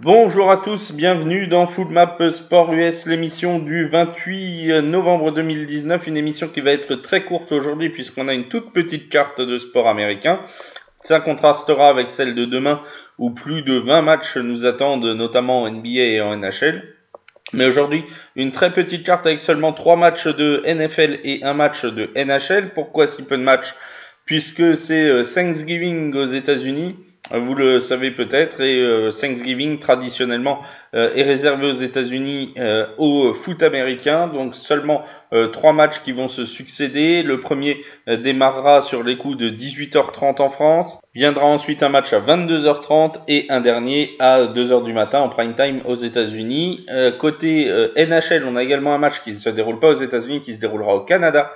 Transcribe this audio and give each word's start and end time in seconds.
Bonjour 0.00 0.48
à 0.52 0.58
tous, 0.58 0.92
bienvenue 0.92 1.48
dans 1.48 1.66
Full 1.66 1.88
Map 1.88 2.18
Sport 2.30 2.72
US, 2.72 3.04
l'émission 3.04 3.58
du 3.58 3.88
28 3.88 4.82
novembre 4.82 5.32
2019, 5.32 6.06
une 6.06 6.16
émission 6.16 6.46
qui 6.46 6.60
va 6.60 6.70
être 6.70 6.94
très 6.94 7.24
courte 7.24 7.50
aujourd'hui 7.50 7.90
puisqu'on 7.90 8.28
a 8.28 8.32
une 8.32 8.46
toute 8.46 8.72
petite 8.72 9.08
carte 9.08 9.40
de 9.40 9.58
sport 9.58 9.88
américain. 9.88 10.38
Ça 11.02 11.18
contrastera 11.18 11.88
avec 11.88 12.10
celle 12.10 12.36
de 12.36 12.44
demain 12.44 12.80
où 13.18 13.30
plus 13.30 13.62
de 13.62 13.74
20 13.74 14.02
matchs 14.02 14.36
nous 14.36 14.66
attendent, 14.66 15.04
notamment 15.04 15.62
en 15.62 15.70
NBA 15.72 15.88
et 15.88 16.20
en 16.20 16.36
NHL. 16.36 16.94
Mais 17.52 17.66
aujourd'hui, 17.66 18.04
une 18.36 18.52
très 18.52 18.72
petite 18.72 19.04
carte 19.04 19.26
avec 19.26 19.40
seulement 19.40 19.72
3 19.72 19.96
matchs 19.96 20.28
de 20.28 20.62
NFL 20.64 21.18
et 21.24 21.42
un 21.42 21.54
match 21.54 21.84
de 21.84 22.08
NHL. 22.14 22.70
Pourquoi 22.72 23.08
si 23.08 23.24
peu 23.24 23.36
de 23.36 23.42
matchs? 23.42 23.74
Puisque 24.26 24.76
c'est 24.76 25.08
euh, 25.08 25.24
Thanksgiving 25.24 26.14
aux 26.14 26.26
États-Unis 26.26 26.94
vous 27.30 27.54
le 27.54 27.80
savez 27.80 28.10
peut-être, 28.10 28.60
et 28.60 28.80
euh, 28.80 29.10
Thanksgiving 29.10 29.78
traditionnellement 29.78 30.62
euh, 30.94 31.12
est 31.14 31.22
réservé 31.22 31.66
aux 31.66 31.72
États-Unis 31.72 32.54
euh, 32.58 32.86
au 32.96 33.34
foot 33.34 33.62
américain, 33.62 34.28
donc 34.28 34.54
seulement 34.54 35.04
trois 35.52 35.74
matchs 35.74 36.00
qui 36.00 36.12
vont 36.12 36.28
se 36.28 36.46
succéder. 36.46 37.22
Le 37.22 37.38
premier 37.38 37.84
démarrera 38.06 38.80
sur 38.80 39.02
les 39.02 39.18
coups 39.18 39.36
de 39.36 39.50
18h30 39.50 40.40
en 40.40 40.48
France, 40.48 40.98
viendra 41.14 41.44
ensuite 41.44 41.82
un 41.82 41.90
match 41.90 42.14
à 42.14 42.20
22h30 42.20 43.16
et 43.28 43.44
un 43.50 43.60
dernier 43.60 44.16
à 44.20 44.44
2h 44.44 44.84
du 44.84 44.94
matin 44.94 45.20
en 45.20 45.28
prime 45.28 45.54
time 45.54 45.82
aux 45.84 45.96
États-Unis. 45.96 46.86
côté 47.18 47.66
NHL, 47.94 48.46
on 48.46 48.56
a 48.56 48.62
également 48.62 48.94
un 48.94 48.98
match 48.98 49.20
qui 49.20 49.32
ne 49.32 49.36
se 49.36 49.50
déroule 49.50 49.80
pas 49.80 49.90
aux 49.90 50.00
États-Unis, 50.00 50.40
qui 50.40 50.56
se 50.56 50.62
déroulera 50.62 50.94
au 50.94 51.00
Canada 51.00 51.50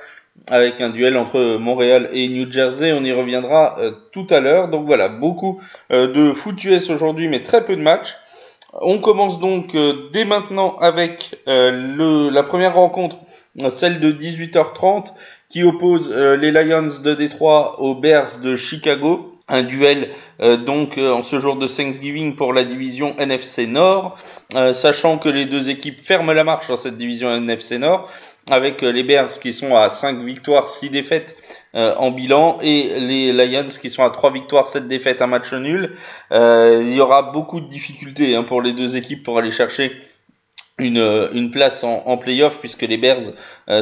avec 0.50 0.80
un 0.80 0.90
duel 0.90 1.16
entre 1.16 1.56
Montréal 1.58 2.08
et 2.12 2.28
New 2.28 2.50
Jersey. 2.50 2.92
On 2.92 3.04
y 3.04 3.12
reviendra 3.12 3.76
euh, 3.78 3.92
tout 4.12 4.26
à 4.30 4.40
l'heure. 4.40 4.68
Donc 4.68 4.86
voilà, 4.86 5.08
beaucoup 5.08 5.60
euh, 5.90 6.12
de 6.12 6.32
foot 6.32 6.62
US 6.64 6.90
aujourd'hui, 6.90 7.28
mais 7.28 7.42
très 7.42 7.64
peu 7.64 7.76
de 7.76 7.82
matchs. 7.82 8.16
On 8.80 8.98
commence 8.98 9.38
donc 9.38 9.74
euh, 9.74 10.08
dès 10.12 10.24
maintenant 10.24 10.76
avec 10.78 11.36
la 11.46 12.42
première 12.42 12.74
rencontre, 12.74 13.16
celle 13.70 14.00
de 14.00 14.12
18h30, 14.12 15.12
qui 15.50 15.62
oppose 15.62 16.10
les 16.10 16.50
Lions 16.50 16.88
de 17.04 17.14
Détroit 17.14 17.80
aux 17.80 17.94
Bears 17.94 18.40
de 18.42 18.56
Chicago. 18.56 19.28
Un 19.48 19.64
duel 19.64 20.08
donc 20.64 20.96
en 20.96 21.22
ce 21.22 21.38
jour 21.38 21.56
de 21.56 21.66
Thanksgiving 21.66 22.36
pour 22.36 22.54
la 22.54 22.64
division 22.64 23.14
NFC 23.18 23.66
Nord, 23.66 24.16
sachant 24.72 25.18
que 25.18 25.28
les 25.28 25.44
deux 25.44 25.68
équipes 25.68 26.00
ferment 26.00 26.32
la 26.32 26.44
marche 26.44 26.68
dans 26.68 26.76
cette 26.76 26.96
division 26.96 27.28
NFC 27.30 27.78
Nord 27.78 28.08
avec 28.50 28.82
euh, 28.82 28.90
les 28.90 29.02
Bears 29.02 29.38
qui 29.40 29.52
sont 29.52 29.76
à 29.76 29.88
5 29.88 30.18
victoires, 30.24 30.68
6 30.68 30.90
défaites 30.90 31.36
euh, 31.74 31.94
en 31.96 32.10
bilan 32.10 32.58
et 32.60 33.00
les 33.00 33.32
Lions 33.32 33.68
qui 33.80 33.90
sont 33.90 34.04
à 34.04 34.10
3 34.10 34.32
victoires, 34.32 34.66
7 34.66 34.88
défaites, 34.88 35.22
un 35.22 35.26
match 35.26 35.52
nul. 35.52 35.96
Euh, 36.32 36.80
il 36.82 36.94
y 36.94 37.00
aura 37.00 37.22
beaucoup 37.32 37.60
de 37.60 37.68
difficultés 37.68 38.34
hein, 38.34 38.42
pour 38.42 38.62
les 38.62 38.72
deux 38.72 38.96
équipes 38.96 39.22
pour 39.22 39.38
aller 39.38 39.50
chercher 39.50 39.92
une, 40.78 41.28
une 41.32 41.50
place 41.50 41.84
en, 41.84 42.02
en 42.06 42.16
playoff 42.16 42.58
puisque 42.58 42.82
les 42.82 42.96
Bears 42.96 43.22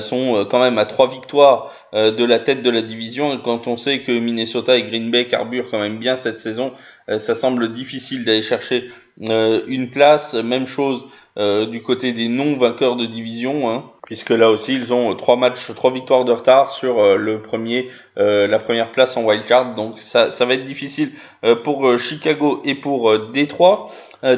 sont 0.00 0.46
quand 0.50 0.60
même 0.60 0.76
à 0.76 0.84
3 0.84 1.08
victoires 1.08 1.72
de 1.94 2.24
la 2.24 2.40
tête 2.40 2.62
de 2.62 2.68
la 2.68 2.82
division 2.82 3.38
quand 3.38 3.68
on 3.68 3.76
sait 3.76 4.00
que 4.00 4.12
Minnesota 4.12 4.76
et 4.76 4.82
Green 4.82 5.10
Bay 5.10 5.26
carburent 5.28 5.68
quand 5.70 5.78
même 5.78 5.98
bien 5.98 6.16
cette 6.16 6.40
saison, 6.40 6.72
ça 7.16 7.34
semble 7.34 7.72
difficile 7.72 8.24
d'aller 8.24 8.42
chercher 8.42 8.90
une 9.20 9.88
place. 9.90 10.34
Même 10.34 10.66
chose 10.66 11.06
du 11.36 11.82
côté 11.82 12.12
des 12.12 12.28
non 12.28 12.56
vainqueurs 12.56 12.96
de 12.96 13.06
division. 13.06 13.70
Hein 13.70 13.84
puisque 14.10 14.30
là 14.30 14.50
aussi 14.50 14.74
ils 14.74 14.92
ont 14.92 15.14
trois 15.14 15.36
matchs, 15.36 15.72
trois 15.76 15.92
victoires 15.92 16.24
de 16.24 16.32
retard 16.32 16.72
sur 16.72 16.98
euh, 16.98 17.14
le 17.14 17.42
premier, 17.42 17.90
euh, 18.18 18.48
la 18.48 18.58
première 18.58 18.90
place 18.90 19.16
en 19.16 19.22
wildcard. 19.22 19.76
Donc 19.76 20.02
ça, 20.02 20.32
ça 20.32 20.44
va 20.46 20.54
être 20.54 20.66
difficile 20.66 21.12
euh, 21.44 21.54
pour 21.54 21.96
Chicago 21.96 22.60
et 22.64 22.74
pour 22.74 23.30
Détroit. 23.30 23.92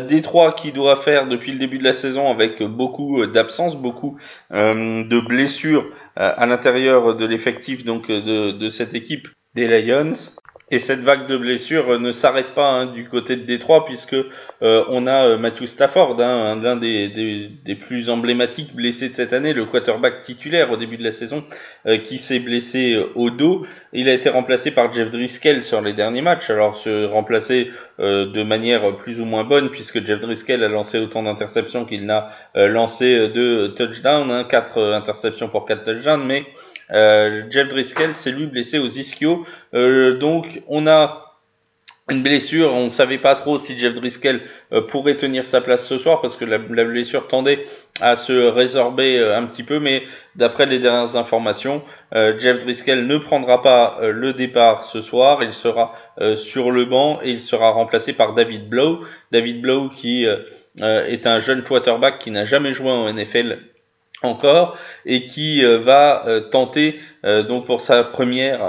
Détroit 0.06 0.52
qui 0.52 0.70
doit 0.70 0.94
faire 0.94 1.26
depuis 1.26 1.52
le 1.52 1.58
début 1.58 1.78
de 1.78 1.84
la 1.84 1.94
saison 1.94 2.30
avec 2.30 2.62
beaucoup 2.62 3.26
d'absences, 3.26 3.74
beaucoup 3.74 4.16
de 4.52 5.26
blessures 5.26 5.86
à 6.14 6.46
l'intérieur 6.46 7.16
de 7.16 7.26
l'effectif 7.26 7.84
donc 7.84 8.06
de 8.06 8.68
cette 8.68 8.94
équipe 8.94 9.26
des 9.54 9.66
Lions. 9.66 10.12
Et 10.72 10.78
cette 10.78 11.00
vague 11.00 11.26
de 11.26 11.36
blessures 11.36 12.00
ne 12.00 12.12
s'arrête 12.12 12.54
pas 12.54 12.66
hein, 12.66 12.86
du 12.86 13.06
côté 13.06 13.36
de 13.36 13.42
Détroit 13.42 13.84
puisque 13.84 14.14
euh, 14.14 14.84
on 14.88 15.06
a 15.06 15.26
euh, 15.26 15.36
Matthew 15.36 15.66
Stafford, 15.66 16.18
hein, 16.18 16.58
l'un 16.62 16.76
des, 16.76 17.50
plus 17.78 18.08
emblématiques 18.08 18.74
blessés 18.74 19.10
de 19.10 19.14
cette 19.14 19.34
année, 19.34 19.52
le 19.52 19.66
quarterback 19.66 20.22
titulaire 20.22 20.70
au 20.70 20.78
début 20.78 20.96
de 20.96 21.04
la 21.04 21.10
saison, 21.10 21.44
euh, 21.84 21.98
qui 21.98 22.16
s'est 22.16 22.38
blessé 22.38 22.98
au 23.14 23.28
dos. 23.28 23.66
Il 23.92 24.08
a 24.08 24.14
été 24.14 24.30
remplacé 24.30 24.70
par 24.70 24.90
Jeff 24.90 25.10
Driscoll 25.10 25.62
sur 25.62 25.82
les 25.82 25.92
derniers 25.92 26.22
matchs. 26.22 26.48
Alors 26.48 26.74
se 26.74 27.04
remplacer 27.04 27.70
de 27.98 28.42
manière 28.42 28.96
plus 28.96 29.20
ou 29.20 29.26
moins 29.26 29.44
bonne 29.44 29.68
puisque 29.68 30.04
Jeff 30.04 30.18
Driscoll 30.20 30.64
a 30.64 30.68
lancé 30.68 30.98
autant 30.98 31.22
d'interceptions 31.22 31.84
qu'il 31.84 32.06
n'a 32.06 32.28
lancé 32.54 33.28
de 33.28 33.74
touchdowns, 33.76 34.30
hein, 34.30 34.44
quatre 34.44 34.80
interceptions 34.80 35.48
pour 35.48 35.66
quatre 35.66 35.84
touchdowns, 35.84 36.24
mais 36.24 36.46
euh, 36.92 37.44
Jeff 37.50 37.68
Driscoll 37.68 38.14
s'est 38.14 38.30
lui 38.30 38.46
blessé 38.46 38.78
aux 38.78 38.86
ischio. 38.86 39.46
Euh, 39.74 40.18
donc 40.18 40.62
on 40.68 40.86
a 40.86 41.28
une 42.10 42.22
blessure, 42.22 42.74
on 42.74 42.86
ne 42.86 42.90
savait 42.90 43.18
pas 43.18 43.36
trop 43.36 43.58
si 43.58 43.78
Jeff 43.78 43.94
Driscoll 43.94 44.40
euh, 44.72 44.82
pourrait 44.82 45.16
tenir 45.16 45.44
sa 45.44 45.60
place 45.60 45.86
ce 45.86 45.98
soir 45.98 46.20
parce 46.20 46.36
que 46.36 46.44
la, 46.44 46.58
blessure 46.58 47.28
tendait 47.28 47.64
à 48.00 48.16
se 48.16 48.32
résorber 48.32 49.18
un 49.18 49.46
petit 49.46 49.62
peu, 49.62 49.78
mais 49.78 50.02
d'après 50.34 50.66
les 50.66 50.80
dernières 50.80 51.16
informations, 51.16 51.82
Jeff 52.12 52.58
Driscoll 52.58 53.06
ne 53.06 53.18
prendra 53.18 53.62
pas 53.62 53.98
le 54.02 54.32
départ 54.32 54.82
ce 54.82 55.00
soir, 55.00 55.42
il 55.42 55.52
sera 55.52 55.94
sur 56.36 56.70
le 56.72 56.86
banc 56.86 57.20
et 57.22 57.30
il 57.30 57.40
sera 57.40 57.70
remplacé 57.70 58.14
par 58.14 58.34
David 58.34 58.68
Blow. 58.68 59.04
David 59.30 59.60
Blow 59.60 59.90
qui 59.90 60.26
est 60.80 61.26
un 61.26 61.38
jeune 61.38 61.62
quarterback 61.62 62.18
qui 62.18 62.30
n'a 62.30 62.46
jamais 62.46 62.72
joué 62.72 62.90
en 62.90 63.12
NFL 63.12 63.58
encore 64.22 64.76
et 65.06 65.24
qui 65.24 65.64
euh, 65.64 65.78
va 65.78 66.26
euh, 66.26 66.40
tenter 66.40 66.98
euh, 67.24 67.42
donc 67.42 67.66
pour 67.66 67.80
sa 67.80 68.04
première 68.04 68.62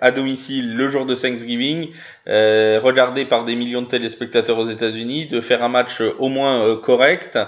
à 0.00 0.10
domicile 0.10 0.76
le 0.76 0.88
jour 0.88 1.06
de 1.06 1.14
Thanksgiving, 1.14 1.88
regardé 2.26 3.24
par 3.24 3.44
des 3.44 3.56
millions 3.56 3.82
de 3.82 3.88
téléspectateurs 3.88 4.58
aux 4.58 4.68
États-Unis, 4.68 5.26
de 5.26 5.40
faire 5.40 5.62
un 5.62 5.68
match 5.68 6.00
au 6.00 6.28
moins 6.28 6.76
correct. 6.76 7.38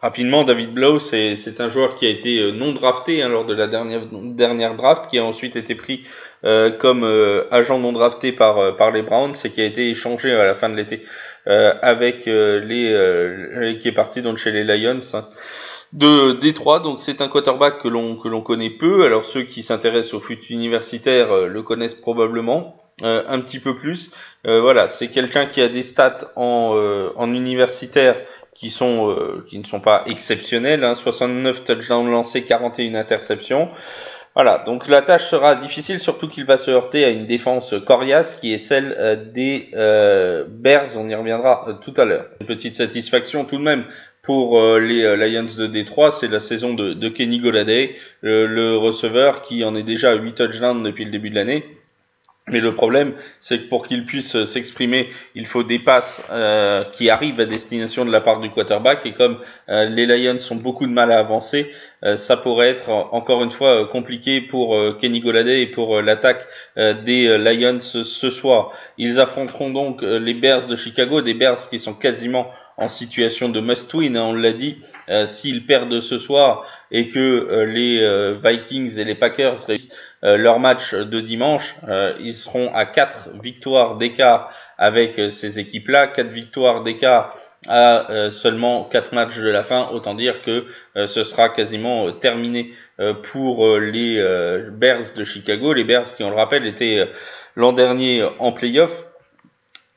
Rapidement, 0.00 0.44
David 0.44 0.72
Blow, 0.72 0.98
c'est 0.98 1.60
un 1.60 1.68
joueur 1.68 1.96
qui 1.96 2.06
a 2.06 2.08
été 2.08 2.52
non 2.52 2.72
drafté 2.72 3.22
hein, 3.22 3.28
lors 3.28 3.44
de 3.44 3.54
la 3.54 3.66
dernière, 3.66 4.02
dernière 4.12 4.74
draft, 4.74 5.10
qui 5.10 5.18
a 5.18 5.24
ensuite 5.24 5.56
été 5.56 5.74
pris 5.74 6.04
comme 6.78 7.04
agent 7.50 7.78
non 7.78 7.92
drafté 7.92 8.32
par, 8.32 8.76
par 8.76 8.90
les 8.90 9.02
Browns 9.02 9.34
et 9.44 9.50
qui 9.50 9.60
a 9.60 9.64
été 9.64 9.90
échangé 9.90 10.32
à 10.32 10.44
la 10.44 10.54
fin 10.54 10.68
de 10.68 10.76
l'été 10.76 11.02
avec 11.46 12.26
les 12.26 13.76
qui 13.80 13.88
est 13.88 13.94
parti 13.94 14.22
donc 14.22 14.38
chez 14.38 14.50
les 14.50 14.64
Lions. 14.64 15.00
Hein 15.14 15.28
de 15.94 16.32
Détroit. 16.32 16.80
Donc 16.80 17.00
c'est 17.00 17.20
un 17.22 17.28
quarterback 17.28 17.80
que 17.80 17.88
l'on 17.88 18.16
que 18.16 18.28
l'on 18.28 18.42
connaît 18.42 18.70
peu. 18.70 19.04
Alors 19.04 19.24
ceux 19.24 19.44
qui 19.44 19.62
s'intéressent 19.62 20.14
au 20.14 20.20
foot 20.20 20.50
universitaire 20.50 21.32
euh, 21.32 21.46
le 21.46 21.62
connaissent 21.62 21.94
probablement 21.94 22.82
euh, 23.02 23.22
un 23.26 23.40
petit 23.40 23.60
peu 23.60 23.76
plus. 23.76 24.10
Euh, 24.46 24.60
voilà, 24.60 24.88
c'est 24.88 25.08
quelqu'un 25.08 25.46
qui 25.46 25.62
a 25.62 25.68
des 25.68 25.82
stats 25.82 26.32
en 26.36 26.76
en 27.16 27.32
universitaire 27.32 28.20
qui 28.54 28.70
sont 28.70 29.16
qui 29.48 29.58
ne 29.58 29.64
sont 29.64 29.80
pas 29.80 30.02
exceptionnels. 30.06 30.84
Hein, 30.84 30.94
69 30.94 31.64
touchdowns 31.64 32.10
lancés, 32.10 32.44
41 32.44 32.94
interceptions. 32.96 33.70
Voilà, 34.34 34.64
donc 34.66 34.88
la 34.88 35.00
tâche 35.00 35.30
sera 35.30 35.54
difficile, 35.54 36.00
surtout 36.00 36.26
qu'il 36.28 36.44
va 36.44 36.56
se 36.56 36.68
heurter 36.68 37.04
à 37.04 37.10
une 37.10 37.24
défense 37.24 37.72
coriace 37.86 38.34
qui 38.34 38.52
est 38.52 38.58
celle 38.58 39.30
des 39.32 39.70
Bears, 39.72 40.96
on 40.96 41.08
y 41.08 41.14
reviendra 41.14 41.78
tout 41.80 41.94
à 41.96 42.04
l'heure. 42.04 42.26
Une 42.40 42.46
petite 42.48 42.74
satisfaction 42.74 43.44
tout 43.44 43.58
de 43.58 43.62
même 43.62 43.84
pour 44.24 44.58
euh, 44.58 44.80
les 44.80 45.04
euh, 45.04 45.16
Lions 45.16 45.46
de 45.56 45.66
Détroit, 45.66 46.10
c'est 46.10 46.28
la 46.28 46.40
saison 46.40 46.74
de, 46.74 46.94
de 46.94 47.08
Kenny 47.08 47.40
Goladay, 47.40 47.94
le, 48.22 48.76
receveur 48.76 49.42
qui 49.42 49.64
en 49.64 49.76
est 49.76 49.82
déjà 49.82 50.10
à 50.10 50.14
8 50.14 50.34
touchdowns 50.34 50.82
depuis 50.82 51.04
le 51.04 51.10
début 51.10 51.30
de 51.30 51.36
l'année. 51.36 51.64
Mais 52.48 52.60
le 52.60 52.74
problème, 52.74 53.14
c'est 53.40 53.58
que 53.58 53.68
pour 53.70 53.86
qu'il 53.86 54.04
puisse 54.04 54.44
s'exprimer, 54.44 55.08
il 55.34 55.46
faut 55.46 55.62
des 55.62 55.78
passes 55.78 56.22
euh, 56.30 56.84
qui 56.92 57.08
arrivent 57.08 57.40
à 57.40 57.46
destination 57.46 58.04
de 58.04 58.10
la 58.10 58.20
part 58.20 58.40
du 58.40 58.50
quarterback. 58.50 59.06
Et 59.06 59.12
comme 59.12 59.38
les 59.66 60.04
Lions 60.04 60.36
ont 60.50 60.56
beaucoup 60.56 60.86
de 60.86 60.92
mal 60.92 61.10
à 61.10 61.18
avancer, 61.20 61.70
ça 62.16 62.36
pourrait 62.36 62.68
être 62.68 62.90
encore 62.90 63.42
une 63.42 63.50
fois 63.50 63.86
compliqué 63.86 64.42
pour 64.42 64.78
Kenny 65.00 65.20
Goladay 65.20 65.62
et 65.62 65.66
pour 65.68 66.02
l'attaque 66.02 66.46
des 66.76 67.38
Lions 67.38 67.80
ce 67.80 68.30
soir. 68.30 68.72
Ils 68.98 69.20
affronteront 69.20 69.70
donc 69.70 70.02
les 70.02 70.34
Bears 70.34 70.66
de 70.66 70.76
Chicago, 70.76 71.22
des 71.22 71.32
Bears 71.32 71.70
qui 71.70 71.78
sont 71.78 71.94
quasiment 71.94 72.50
en 72.76 72.88
situation 72.88 73.48
de 73.48 73.60
must-win, 73.60 74.16
hein, 74.16 74.24
on 74.24 74.32
l'a 74.32 74.52
dit, 74.52 74.78
euh, 75.08 75.26
s'ils 75.26 75.66
perdent 75.66 76.00
ce 76.00 76.18
soir 76.18 76.66
et 76.90 77.08
que 77.08 77.18
euh, 77.18 77.66
les 77.66 78.00
euh, 78.02 78.36
Vikings 78.42 78.98
et 78.98 79.04
les 79.04 79.14
Packers 79.14 79.64
réussissent 79.66 79.94
leur 80.22 80.58
match 80.58 80.94
de 80.94 81.20
dimanche, 81.20 81.76
ils 82.18 82.32
seront 82.32 82.72
à 82.72 82.86
4 82.86 83.32
victoires 83.42 83.98
d'écart 83.98 84.50
avec 84.78 85.20
ces 85.30 85.58
équipes-là, 85.58 86.06
4 86.06 86.28
victoires 86.28 86.82
d'écart 86.82 87.36
à 87.68 88.30
seulement 88.30 88.84
4 88.84 89.12
matchs 89.14 89.36
de 89.36 89.50
la 89.50 89.62
fin, 89.64 89.90
autant 89.92 90.14
dire 90.14 90.40
que 90.40 90.64
ce 90.94 91.24
sera 91.24 91.50
quasiment 91.50 92.10
terminé 92.12 92.70
pour 93.32 93.76
les 93.76 94.16
Bears 94.72 95.12
de 95.14 95.24
Chicago, 95.24 95.74
les 95.74 95.84
Bears 95.84 96.16
qui 96.16 96.24
on 96.24 96.30
le 96.30 96.36
rappelle 96.36 96.66
étaient 96.66 97.06
l'an 97.54 97.74
dernier 97.74 98.26
en 98.38 98.52
playoff 98.52 99.04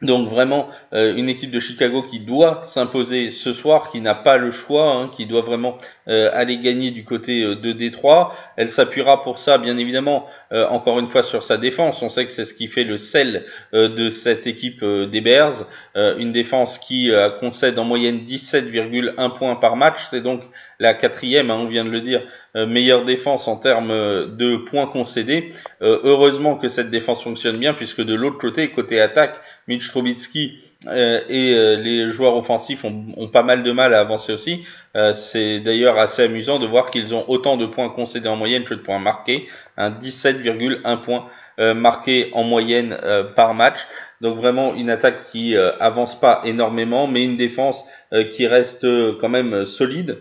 Donc 0.04 0.30
vraiment 0.30 0.68
euh, 0.94 1.16
une 1.16 1.28
équipe 1.28 1.50
de 1.50 1.60
Chicago 1.60 2.04
qui 2.04 2.20
doit 2.20 2.62
s'imposer 2.66 3.32
ce 3.32 3.52
soir, 3.52 3.90
qui 3.90 4.00
n'a 4.00 4.14
pas 4.14 4.38
le 4.38 4.52
choix, 4.52 4.92
hein, 4.92 5.10
qui 5.12 5.26
doit 5.26 5.42
vraiment 5.42 5.80
euh, 6.08 6.30
aller 6.34 6.60
gagner 6.60 6.92
du 6.92 7.04
côté 7.04 7.42
euh, 7.42 7.56
de 7.56 7.72
Détroit. 7.72 8.32
Elle 8.58 8.70
s'appuiera 8.70 9.24
pour 9.24 9.40
ça 9.40 9.58
bien 9.58 9.78
évidemment 9.78 10.28
encore 10.50 10.98
une 10.98 11.08
fois 11.08 11.24
sur 11.24 11.44
sa 11.44 11.58
défense. 11.58 12.02
On 12.02 12.08
sait 12.08 12.24
que 12.24 12.32
c'est 12.32 12.46
ce 12.46 12.54
qui 12.54 12.68
fait 12.68 12.86
le 12.86 12.96
sel 12.96 13.46
de 13.74 14.08
cette 14.08 14.48
équipe 14.48 14.82
des 14.82 15.20
Bears. 15.20 15.66
une 15.94 16.32
défense 16.32 16.78
qui 16.78 17.12
concède 17.42 17.78
en 17.78 17.84
moyenne 17.84 18.20
17,1 18.26 19.38
points 19.38 19.58
par 19.58 19.76
match. 19.76 20.08
C'est 20.10 20.22
donc 20.22 20.44
la 20.80 20.94
quatrième, 20.94 21.52
hein, 21.52 21.58
on 21.60 21.68
vient 21.68 21.86
de 21.86 21.90
le 21.90 22.02
dire, 22.02 22.22
meilleure 22.56 23.04
défense 23.04 23.48
en 23.48 23.58
termes 23.58 23.90
de 23.90 24.58
points 24.70 24.88
concédés. 24.88 25.54
heureusement 25.82 26.56
que 26.56 26.68
cette 26.68 26.90
défense 26.90 27.24
fonctionne 27.24 27.58
bien 27.58 27.74
puisque 27.74 28.02
de 28.02 28.14
l'autre 28.14 28.38
côté, 28.38 28.70
côté 28.70 29.00
attaque, 29.02 29.36
Mitch 29.68 29.90
Trubisky 29.90 30.60
euh, 30.86 31.22
et 31.28 31.56
euh, 31.56 31.78
les 31.78 32.12
joueurs 32.12 32.36
offensifs 32.36 32.86
ont, 32.86 33.28
pas 33.34 33.42
mal 33.42 33.64
de 33.64 33.72
mal 33.72 33.94
à 33.96 34.00
avancer 34.00 34.32
aussi. 34.32 34.64
Euh, 34.96 35.12
c'est 35.12 35.60
d'ailleurs 35.60 35.98
assez 35.98 36.24
amusant 36.24 36.60
de 36.60 36.68
voir 36.68 36.92
qu'ils 36.92 37.16
ont 37.16 37.28
autant 37.28 37.58
de 37.58 37.66
points 37.66 37.90
concédés 37.90 38.30
en 38.30 38.36
moyenne 38.36 38.64
que 38.64 38.76
de 38.76 38.80
points 38.80 39.00
marqués, 39.00 39.48
un 39.76 39.90
17,1 39.90 41.02
points 41.02 41.28
marqués 41.74 42.30
en 42.34 42.44
moyenne 42.44 42.96
par 43.36 43.56
match. 43.56 43.80
Donc 44.22 44.38
vraiment 44.38 44.76
une 44.76 44.92
attaque 44.92 45.24
qui 45.24 45.58
avance 45.58 46.20
pas 46.20 46.42
énormément, 46.46 47.08
mais 47.08 47.24
une 47.24 47.36
défense 47.36 47.84
qui 48.32 48.46
reste 48.46 48.86
quand 49.20 49.30
même 49.30 49.66
solide. 49.66 50.20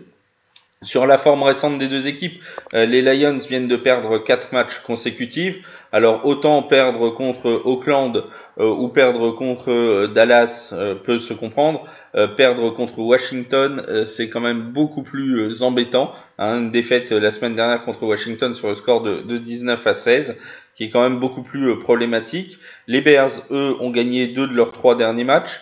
Sur 0.83 1.07
la 1.07 1.17
forme 1.17 1.41
récente 1.41 1.79
des 1.79 1.87
deux 1.87 2.05
équipes, 2.05 2.39
euh, 2.75 2.85
les 2.85 3.01
Lions 3.01 3.37
viennent 3.37 3.67
de 3.67 3.77
perdre 3.77 4.19
quatre 4.19 4.53
matchs 4.53 4.77
consécutifs. 4.81 5.57
Alors 5.91 6.23
autant 6.27 6.61
perdre 6.61 7.09
contre 7.09 7.49
Auckland 7.65 8.25
euh, 8.59 8.69
ou 8.69 8.87
perdre 8.87 9.31
contre 9.31 9.71
euh, 9.71 10.07
Dallas 10.07 10.71
peut 11.03 11.17
se 11.17 11.33
comprendre. 11.33 11.85
perdre 12.35 12.69
contre 12.69 12.99
Washington, 12.99 14.03
c'est 14.05 14.29
quand 14.29 14.39
même 14.39 14.71
beaucoup 14.71 15.01
plus 15.01 15.63
embêtant. 15.63 16.11
Hein. 16.37 16.59
une 16.59 16.71
défaite 16.71 17.11
la 17.11 17.31
semaine 17.31 17.55
dernière 17.55 17.83
contre 17.83 18.03
Washington 18.03 18.53
sur 18.53 18.67
le 18.67 18.75
score 18.75 19.01
de, 19.01 19.21
de 19.21 19.39
19 19.39 19.85
à 19.87 19.93
16, 19.95 20.35
qui 20.75 20.83
est 20.83 20.89
quand 20.89 21.01
même 21.01 21.19
beaucoup 21.19 21.41
plus 21.41 21.79
problématique. 21.79 22.59
Les 22.85 23.01
Bears, 23.01 23.31
eux, 23.49 23.75
ont 23.79 23.89
gagné 23.89 24.27
deux 24.27 24.47
de 24.47 24.53
leurs 24.53 24.73
trois 24.73 24.95
derniers 24.95 25.23
matchs. 25.23 25.59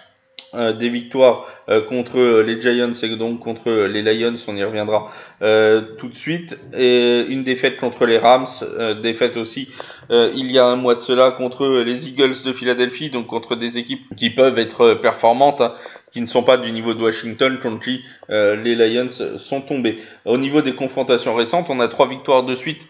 Euh, 0.55 0.73
des 0.73 0.89
victoires 0.89 1.47
euh, 1.67 1.81
contre 1.81 2.41
les 2.41 2.61
Giants 2.61 2.93
et 2.93 3.15
donc 3.17 3.41
contre 3.41 3.69
les 3.71 4.01
Lions, 4.01 4.35
on 4.47 4.55
y 4.55 4.63
reviendra 4.63 5.09
euh, 5.41 5.81
tout 5.97 6.07
de 6.07 6.15
suite, 6.15 6.57
et 6.73 7.25
une 7.27 7.43
défaite 7.43 7.77
contre 7.77 8.05
les 8.05 8.17
Rams, 8.17 8.45
défaite 9.01 9.37
aussi 9.37 9.67
il 10.09 10.51
y 10.51 10.59
a 10.59 10.65
un 10.65 10.75
mois 10.75 10.95
de 10.95 10.99
cela 10.99 11.31
contre 11.31 11.67
les 11.67 12.07
Eagles 12.07 12.43
de 12.45 12.53
Philadelphie, 12.53 13.09
donc 13.09 13.27
contre 13.27 13.55
des 13.55 13.77
équipes 13.77 14.15
qui 14.15 14.29
peuvent 14.29 14.59
être 14.59 14.93
performantes. 14.95 15.61
Hein, 15.61 15.73
qui 16.11 16.21
ne 16.21 16.27
sont 16.27 16.43
pas 16.43 16.55
du 16.55 16.71
niveau 16.71 16.93
de 16.93 17.03
Washington, 17.03 17.59
contre 17.61 17.89
les 18.29 18.75
Lions 18.75 19.09
sont 19.37 19.59
tombés. 19.59 19.97
Au 20.23 20.37
niveau 20.37 20.61
des 20.61 20.73
confrontations 20.73 21.35
récentes, 21.35 21.69
on 21.69 21.81
a 21.81 21.89
trois 21.89 22.07
victoires 22.07 22.43
de 22.43 22.55
suite 22.55 22.87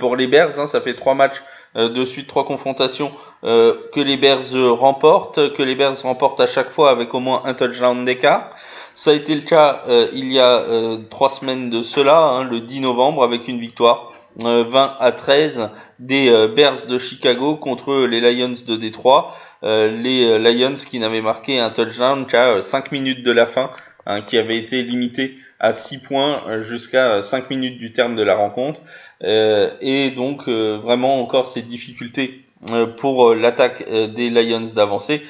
pour 0.00 0.16
les 0.16 0.26
Bears, 0.26 0.60
hein, 0.60 0.66
ça 0.66 0.82
fait 0.82 0.92
trois 0.92 1.14
matchs 1.14 1.42
de 1.74 2.04
suite 2.04 2.26
trois 2.26 2.44
confrontations 2.44 3.12
euh, 3.44 3.74
que 3.94 4.00
les 4.00 4.16
Bears 4.16 4.52
remportent, 4.76 5.54
que 5.54 5.62
les 5.62 5.74
Bears 5.74 6.02
remportent 6.02 6.40
à 6.40 6.46
chaque 6.46 6.70
fois 6.70 6.90
avec 6.90 7.14
au 7.14 7.20
moins 7.20 7.42
un 7.44 7.54
touchdown 7.54 8.04
d'écart. 8.04 8.50
Ça 8.94 9.12
a 9.12 9.14
été 9.14 9.34
le 9.34 9.42
cas 9.42 9.82
euh, 9.88 10.08
il 10.12 10.32
y 10.32 10.40
a 10.40 10.64
trois 11.10 11.30
semaines 11.30 11.70
de 11.70 11.82
cela, 11.82 12.18
hein, 12.18 12.44
le 12.44 12.60
10 12.60 12.80
novembre, 12.80 13.22
avec 13.22 13.48
une 13.48 13.58
victoire 13.58 14.12
20 14.36 14.96
à 15.00 15.12
13 15.12 15.70
des 15.98 16.48
Bears 16.54 16.86
de 16.88 16.98
Chicago 16.98 17.56
contre 17.56 18.06
les 18.06 18.20
Lions 18.20 18.54
de 18.66 18.76
Détroit. 18.76 19.34
les 19.62 20.38
Lions 20.38 20.74
qui 20.74 21.00
n'avaient 21.00 21.20
marqué 21.20 21.58
un 21.58 21.70
touchdown 21.70 22.26
qu'à 22.26 22.60
5 22.60 22.92
minutes 22.92 23.24
de 23.24 23.32
la 23.32 23.46
fin, 23.46 23.70
hein, 24.10 24.22
qui 24.22 24.38
avait 24.38 24.58
été 24.58 24.82
limité 24.82 25.36
à 25.58 25.72
6 25.72 25.98
points 25.98 26.62
jusqu'à 26.62 27.20
5 27.20 27.50
minutes 27.50 27.78
du 27.78 27.92
terme 27.92 28.16
de 28.16 28.22
la 28.22 28.34
rencontre. 28.34 28.80
Euh, 29.22 29.70
et 29.80 30.10
donc 30.12 30.48
euh, 30.48 30.78
vraiment 30.82 31.20
encore 31.20 31.46
ces 31.46 31.60
difficultés 31.60 32.42
euh, 32.70 32.86
pour 32.86 33.34
l'attaque 33.34 33.84
des 33.88 34.30
Lions 34.30 34.72
d'avancer. 34.74 35.22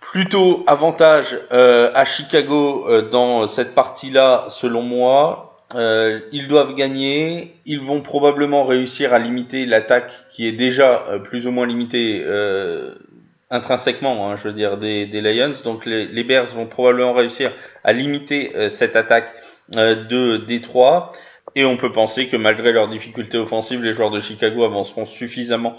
Plutôt 0.00 0.62
avantage 0.68 1.36
à 1.50 2.04
Chicago 2.04 2.86
dans 3.10 3.48
cette 3.48 3.74
partie-là, 3.74 4.44
selon 4.48 4.82
moi. 4.82 5.58
ils 5.74 6.46
doivent 6.48 6.76
gagner. 6.76 7.56
Ils 7.66 7.80
vont 7.80 8.00
probablement 8.00 8.62
réussir 8.62 9.12
à 9.12 9.18
limiter 9.18 9.66
l'attaque 9.66 10.12
qui 10.30 10.46
est 10.46 10.52
déjà 10.52 11.04
plus 11.24 11.48
ou 11.48 11.50
moins 11.50 11.66
limitée 11.66 12.24
intrinsèquement, 13.50 14.30
hein, 14.30 14.36
je 14.36 14.48
veux 14.48 14.54
dire, 14.54 14.76
des, 14.76 15.06
Lions. 15.06 15.52
Donc 15.64 15.86
les, 15.86 16.06
les, 16.06 16.24
Bears 16.24 16.54
vont 16.54 16.66
probablement 16.66 17.12
réussir 17.12 17.52
à 17.84 17.92
limiter 17.92 18.68
cette 18.68 18.96
attaque 18.96 19.32
de 19.68 20.38
Détroit. 20.38 21.12
Et 21.56 21.64
on 21.64 21.76
peut 21.76 21.92
penser 21.92 22.28
que 22.28 22.36
malgré 22.36 22.72
leurs 22.72 22.88
difficultés 22.88 23.38
offensives, 23.38 23.82
les 23.82 23.92
joueurs 23.92 24.10
de 24.10 24.20
Chicago 24.20 24.64
avanceront 24.64 25.06
suffisamment 25.06 25.76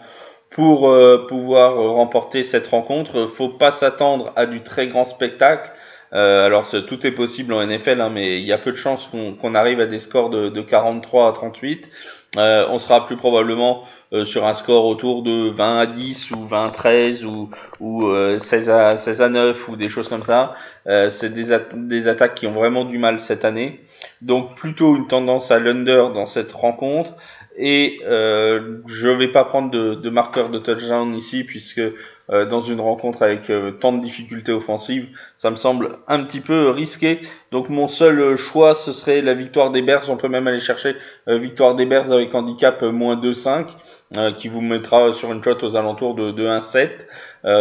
pour 0.52 0.90
euh, 0.90 1.26
pouvoir 1.28 1.76
remporter 1.76 2.44
cette 2.44 2.68
rencontre. 2.68 3.26
Faut 3.26 3.50
pas 3.50 3.72
s'attendre 3.72 4.32
à 4.38 4.46
du 4.46 4.62
très 4.62 4.88
grand 4.88 5.04
spectacle. 5.04 5.72
Euh, 6.14 6.46
alors 6.46 6.70
tout 6.88 7.06
est 7.06 7.12
possible 7.12 7.52
en 7.54 7.66
NFL, 7.66 8.00
hein, 8.00 8.10
mais 8.10 8.40
il 8.40 8.46
y 8.46 8.54
a 8.54 8.58
peu 8.58 8.72
de 8.72 8.78
chances 8.78 9.10
qu'on 9.12 9.56
arrive 9.56 9.82
à 9.82 9.86
des 9.86 10.00
scores 10.00 10.30
de, 10.30 10.48
de 10.48 10.62
43 10.62 11.28
à 11.28 11.32
38. 11.34 11.90
Euh, 12.38 12.68
on 12.70 12.80
sera 12.80 13.06
plus 13.06 13.18
probablement 13.18 13.84
euh, 13.84 13.86
sur 14.24 14.46
un 14.46 14.54
score 14.54 14.86
autour 14.86 15.24
de 15.24 15.50
20 15.50 15.80
à 15.80 15.86
10 15.88 16.32
ou 16.32 16.46
20 16.48 16.68
à 16.68 16.72
13 16.72 17.26
ou, 17.26 17.50
ou 17.80 18.12
16, 18.40 18.70
à, 18.70 18.98
16 18.98 19.22
à 19.22 19.30
9 19.30 19.70
ou 19.70 19.76
des 19.76 19.90
choses 19.90 20.08
comme 20.08 20.24
ça. 20.24 20.54
C'est 20.86 21.34
des, 21.34 21.58
des 21.74 22.08
attaques 22.08 22.36
qui 22.36 22.48
ont 22.48 22.54
vraiment 22.54 22.86
du 22.86 22.98
mal 22.98 23.20
cette 23.20 23.46
année. 23.46 23.82
Donc 24.22 24.56
plutôt 24.56 24.96
une 24.96 25.08
tendance 25.08 25.52
à 25.52 25.60
l'under 25.60 26.12
dans 26.14 26.26
cette 26.26 26.52
rencontre. 26.52 27.14
Et 27.58 28.00
euh, 28.06 28.80
je 28.88 29.08
vais 29.08 29.30
pas 29.30 29.46
prendre 29.46 29.72
de, 29.72 29.96
de 29.96 30.10
marqueur 30.10 30.50
de 30.50 30.60
touchdown 30.60 31.16
ici 31.16 31.46
puisque 31.46 31.80
euh, 32.32 32.46
dans 32.46 32.60
une 32.60 32.82
rencontre 32.82 33.22
avec 33.22 33.50
euh, 33.50 33.72
tant 33.72 33.94
de 33.94 34.02
difficultés 34.02 34.52
offensives, 34.52 35.08
ça 35.38 35.52
me 35.52 35.56
semble 35.56 36.00
un 36.08 36.24
petit 36.26 36.42
peu 36.42 36.70
risqué. 36.70 37.22
Donc 37.52 37.70
mon 37.70 37.88
seul 37.88 38.36
choix, 38.36 38.76
ce 38.76 38.92
serait 38.92 39.22
la 39.22 39.34
victoire 39.34 39.72
des 39.72 39.82
Bears. 39.82 40.10
On 40.10 40.18
peut 40.18 40.28
même 40.28 40.48
aller 40.48 40.60
chercher 40.60 40.96
euh, 41.30 41.38
victoire 41.38 41.76
des 41.76 41.86
Bears 41.86 42.12
avec 42.12 42.36
handicap 42.36 42.82
moins 42.82 43.16
2-5 43.16 43.68
qui 44.38 44.48
vous 44.48 44.62
mettra 44.62 45.14
sur 45.14 45.32
une 45.32 45.44
shot 45.44 45.58
aux 45.64 45.76
alentours 45.76 46.16
de, 46.16 46.32
de 46.32 46.46
1-7. 46.48 46.90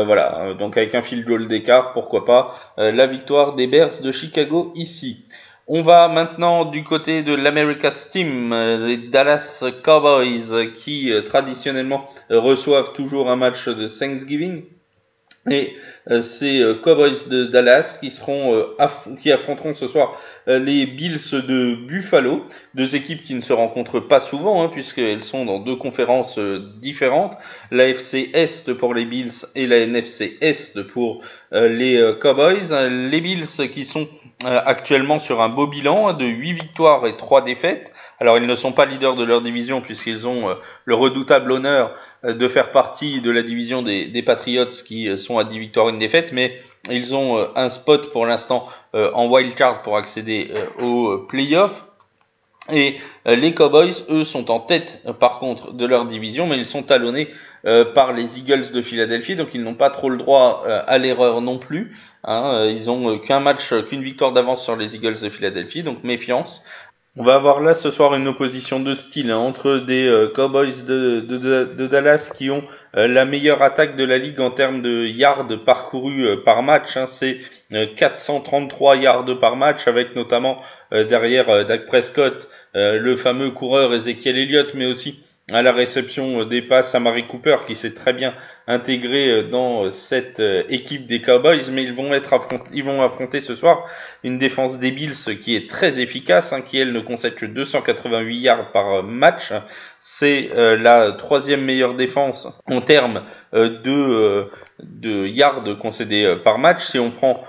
voilà, 0.04 0.54
donc 0.58 0.76
avec 0.76 0.94
un 0.94 1.02
field 1.02 1.26
goal 1.26 1.48
d'écart, 1.48 1.92
pourquoi 1.92 2.24
pas 2.24 2.54
la 2.76 3.06
victoire 3.06 3.54
des 3.54 3.66
Bears 3.66 4.00
de 4.02 4.12
Chicago 4.12 4.72
ici. 4.74 5.24
On 5.66 5.80
va 5.80 6.08
maintenant 6.08 6.66
du 6.66 6.84
côté 6.84 7.22
de 7.22 7.34
l'America's 7.34 8.10
Team, 8.10 8.52
euh, 8.52 8.86
les 8.86 8.98
Dallas 8.98 9.64
Cowboys, 9.82 10.74
qui 10.74 11.10
euh, 11.10 11.22
traditionnellement 11.22 12.10
reçoivent 12.28 12.92
toujours 12.92 13.30
un 13.30 13.36
match 13.36 13.66
de 13.66 13.88
Thanksgiving. 13.88 14.64
Et 15.50 15.76
euh, 16.10 16.22
c'est 16.22 16.62
Cowboys 16.82 17.28
de 17.28 17.44
Dallas 17.44 17.98
qui 18.00 18.10
seront 18.10 18.66
qui 19.20 19.30
affronteront 19.30 19.74
ce 19.74 19.88
soir 19.88 20.20
les 20.46 20.86
Bills 20.86 21.30
de 21.32 21.74
Buffalo, 21.86 22.44
deux 22.74 22.96
équipes 22.96 23.22
qui 23.22 23.34
ne 23.34 23.40
se 23.40 23.52
rencontrent 23.52 24.00
pas 24.00 24.20
souvent 24.20 24.62
hein, 24.62 24.68
puisqu'elles 24.68 25.22
sont 25.22 25.44
dans 25.44 25.60
deux 25.60 25.76
conférences 25.76 26.38
différentes, 26.80 27.36
la 27.70 27.88
FC 27.88 28.30
Est 28.34 28.72
pour 28.74 28.94
les 28.94 29.04
Bills 29.04 29.46
et 29.54 29.66
la 29.66 29.78
NFC 29.78 30.36
Est 30.40 30.82
pour 30.82 31.22
les 31.52 32.14
Cowboys. 32.20 32.88
Les 32.88 33.20
Bills 33.20 33.70
qui 33.72 33.84
sont 33.84 34.08
euh, 34.44 34.60
actuellement 34.66 35.20
sur 35.20 35.40
un 35.40 35.48
beau 35.48 35.66
bilan 35.66 36.12
de 36.12 36.26
8 36.26 36.52
victoires 36.52 37.06
et 37.06 37.16
3 37.16 37.44
défaites. 37.44 37.93
Alors 38.24 38.38
ils 38.38 38.46
ne 38.46 38.54
sont 38.54 38.72
pas 38.72 38.86
leaders 38.86 39.16
de 39.16 39.22
leur 39.22 39.42
division 39.42 39.82
puisqu'ils 39.82 40.26
ont 40.26 40.48
euh, 40.48 40.54
le 40.86 40.94
redoutable 40.94 41.52
honneur 41.52 41.92
euh, 42.24 42.32
de 42.32 42.48
faire 42.48 42.70
partie 42.70 43.20
de 43.20 43.30
la 43.30 43.42
division 43.42 43.82
des, 43.82 44.22
Patriots 44.22 44.64
qui 44.86 45.18
sont 45.18 45.36
à 45.36 45.44
10 45.44 45.58
victoires 45.58 45.90
et 45.90 45.92
une 45.92 45.98
défaite, 45.98 46.32
mais 46.32 46.58
ils 46.88 47.14
ont 47.14 47.46
un 47.54 47.68
spot 47.68 48.10
pour 48.12 48.24
l'instant 48.24 48.66
en 48.94 49.28
wild 49.28 49.54
card 49.54 49.82
pour 49.82 49.98
accéder 49.98 50.50
aux 50.80 51.18
playoffs. 51.28 51.84
Et 52.72 52.96
les 53.26 53.52
Cowboys, 53.52 53.92
eux, 54.08 54.24
sont 54.24 54.50
en 54.50 54.60
tête 54.60 55.02
par 55.20 55.38
contre 55.38 55.72
de 55.72 55.84
leur 55.84 56.06
division, 56.06 56.46
mais 56.46 56.56
ils 56.56 56.66
sont 56.66 56.82
talonnés 56.82 57.28
par 57.94 58.12
les 58.12 58.38
Eagles 58.38 58.72
de 58.72 58.82
Philadelphie, 58.82 59.36
donc 59.36 59.48
ils 59.54 59.62
n'ont 59.62 59.74
pas 59.74 59.90
trop 59.90 60.08
le 60.08 60.16
droit 60.16 60.64
à 60.66 60.98
l'erreur 60.98 61.40
non 61.40 61.58
plus. 61.58 61.94
Hein, 62.24 62.54
euh, 62.54 62.70
ils 62.70 62.90
ont 62.90 63.10
euh, 63.10 63.18
qu'un 63.18 63.40
match, 63.40 63.72
euh, 63.72 63.82
qu'une 63.82 64.02
victoire 64.02 64.32
d'avance 64.32 64.64
sur 64.64 64.76
les 64.76 64.96
Eagles 64.96 65.20
de 65.20 65.28
Philadelphie, 65.28 65.82
donc 65.82 66.02
méfiance. 66.04 66.62
On 67.16 67.22
va 67.22 67.36
avoir 67.36 67.60
là 67.60 67.74
ce 67.74 67.92
soir 67.92 68.14
une 68.16 68.26
opposition 68.26 68.80
de 68.80 68.92
style 68.92 69.30
hein, 69.30 69.36
entre 69.36 69.76
des 69.76 70.28
Cowboys 70.34 70.84
de, 70.84 71.86
Dallas 71.86 72.32
qui 72.34 72.50
ont 72.50 72.64
la 72.92 73.24
meilleure 73.24 73.62
attaque 73.62 73.94
de 73.94 74.02
la 74.02 74.18
ligue 74.18 74.40
en 74.40 74.50
termes 74.50 74.82
de 74.82 75.06
yards 75.06 75.46
parcourus 75.64 76.42
par 76.44 76.64
match. 76.64 76.96
Hein, 76.96 77.06
C'est 77.06 77.38
433 77.70 78.96
yards 78.96 79.38
par 79.40 79.54
match 79.54 79.86
avec 79.86 80.16
notamment 80.16 80.60
derrière 80.90 81.64
Dak 81.66 81.86
Prescott 81.86 82.48
le 82.74 83.14
fameux 83.14 83.52
coureur 83.52 83.94
Ezekiel 83.94 84.36
Elliott, 84.36 84.74
mais 84.74 84.86
aussi 84.86 85.22
à 85.50 85.60
la 85.60 85.72
réception 85.72 86.44
des 86.44 86.62
passes 86.62 86.94
à 86.94 87.00
Marie 87.00 87.26
Cooper 87.26 87.58
qui 87.66 87.76
s'est 87.76 87.92
très 87.92 88.14
bien 88.14 88.34
intégré 88.66 89.42
dans 89.44 89.90
cette 89.90 90.40
équipe 90.70 91.06
des 91.06 91.20
Cowboys, 91.20 91.70
mais 91.70 91.82
ils 91.84 91.94
vont 91.94 92.14
être 92.14 92.34
ils 92.72 92.82
vont 92.82 93.02
affronter 93.02 93.40
ce 93.40 93.54
soir 93.54 93.84
une 94.22 94.38
défense 94.38 94.78
des 94.78 94.90
Bills 94.90 95.38
qui 95.42 95.54
est 95.54 95.68
très 95.68 96.00
efficace, 96.00 96.52
hein, 96.54 96.62
qui 96.62 96.78
elle 96.78 96.92
ne 96.92 97.00
concède 97.00 97.34
que 97.34 97.44
288 97.44 98.38
yards 98.38 98.72
par 98.72 99.02
match. 99.02 99.52
C'est 100.00 100.48
la 100.54 101.12
troisième 101.12 101.62
meilleure 101.62 101.94
défense 101.94 102.48
en 102.66 102.80
termes 102.80 103.24
de, 103.52 104.48
de 104.82 105.26
yards 105.26 105.78
concédés 105.78 106.36
par 106.42 106.58
match. 106.58 106.84
Si 106.84 106.98
on 106.98 107.10
prend 107.10 107.44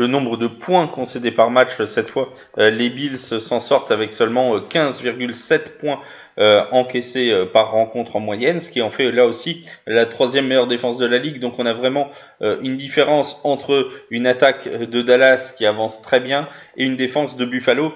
le 0.00 0.06
nombre 0.06 0.38
de 0.38 0.46
points 0.46 0.86
concédés 0.86 1.30
par 1.30 1.50
match 1.50 1.82
cette 1.84 2.08
fois, 2.08 2.30
euh, 2.56 2.70
les 2.70 2.88
Bills 2.88 3.18
s'en 3.18 3.60
sortent 3.60 3.90
avec 3.90 4.12
seulement 4.12 4.56
15,7 4.56 5.52
euh, 5.52 5.58
points 5.78 6.00
euh, 6.38 6.62
encaissés 6.72 7.30
par 7.52 7.72
rencontre 7.72 8.16
en 8.16 8.20
moyenne, 8.20 8.60
ce 8.60 8.70
qui 8.70 8.80
en 8.80 8.88
fait 8.88 9.12
là 9.12 9.26
aussi 9.26 9.66
la 9.86 10.06
troisième 10.06 10.46
meilleure 10.46 10.68
défense 10.68 10.96
de 10.96 11.04
la 11.04 11.18
ligue. 11.18 11.38
Donc 11.38 11.58
on 11.58 11.66
a 11.66 11.74
vraiment 11.74 12.08
une 12.40 12.78
différence 12.78 13.38
entre 13.44 13.90
une 14.10 14.26
attaque 14.26 14.66
de 14.66 15.02
Dallas 15.02 15.52
qui 15.54 15.66
avance 15.66 16.00
très 16.00 16.20
bien 16.20 16.48
et 16.78 16.84
une 16.84 16.96
défense 16.96 17.36
de 17.36 17.44
Buffalo 17.44 17.92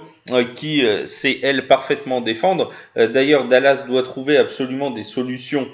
qui 0.54 0.84
sait 1.06 1.38
elle 1.42 1.66
parfaitement 1.66 2.20
défendre. 2.20 2.70
D'ailleurs 2.96 3.48
Dallas 3.48 3.84
doit 3.86 4.02
trouver 4.02 4.36
absolument 4.36 4.90
des 4.90 5.04
solutions 5.04 5.66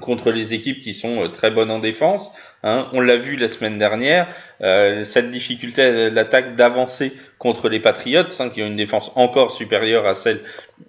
contre 0.00 0.30
les 0.30 0.54
équipes 0.54 0.80
qui 0.80 0.94
sont 0.94 1.28
très 1.32 1.50
bonnes 1.50 1.70
en 1.70 1.80
défense. 1.80 2.32
Hein, 2.62 2.88
on 2.92 3.00
l'a 3.00 3.16
vu 3.16 3.36
la 3.36 3.48
semaine 3.48 3.78
dernière, 3.78 4.28
euh, 4.60 5.04
cette 5.04 5.30
difficulté 5.30 6.10
l'attaque 6.10 6.56
d'avancer 6.56 7.14
contre 7.38 7.70
les 7.70 7.80
Patriots, 7.80 8.24
hein, 8.38 8.50
qui 8.50 8.62
ont 8.62 8.66
une 8.66 8.76
défense 8.76 9.10
encore 9.14 9.52
supérieure 9.52 10.06
à 10.06 10.12
celle 10.12 10.40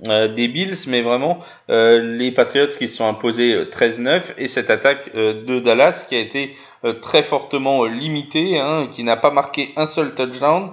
euh, 0.07 0.27
des 0.27 0.49
Bills, 0.49 0.75
mais 0.87 1.01
vraiment 1.01 1.39
euh, 1.69 2.17
les 2.17 2.31
Patriots 2.31 2.67
qui 2.77 2.89
se 2.89 2.97
sont 2.97 3.07
imposés 3.07 3.55
13-9 3.71 4.21
et 4.37 4.49
cette 4.49 4.69
attaque 4.69 5.15
de 5.15 5.59
Dallas 5.61 6.05
qui 6.09 6.15
a 6.15 6.19
été 6.19 6.55
très 7.01 7.23
fortement 7.23 7.85
limitée, 7.85 8.59
hein, 8.59 8.89
qui 8.91 9.05
n'a 9.05 9.15
pas 9.15 9.31
marqué 9.31 9.69
un 9.77 9.85
seul 9.85 10.13
touchdown 10.13 10.71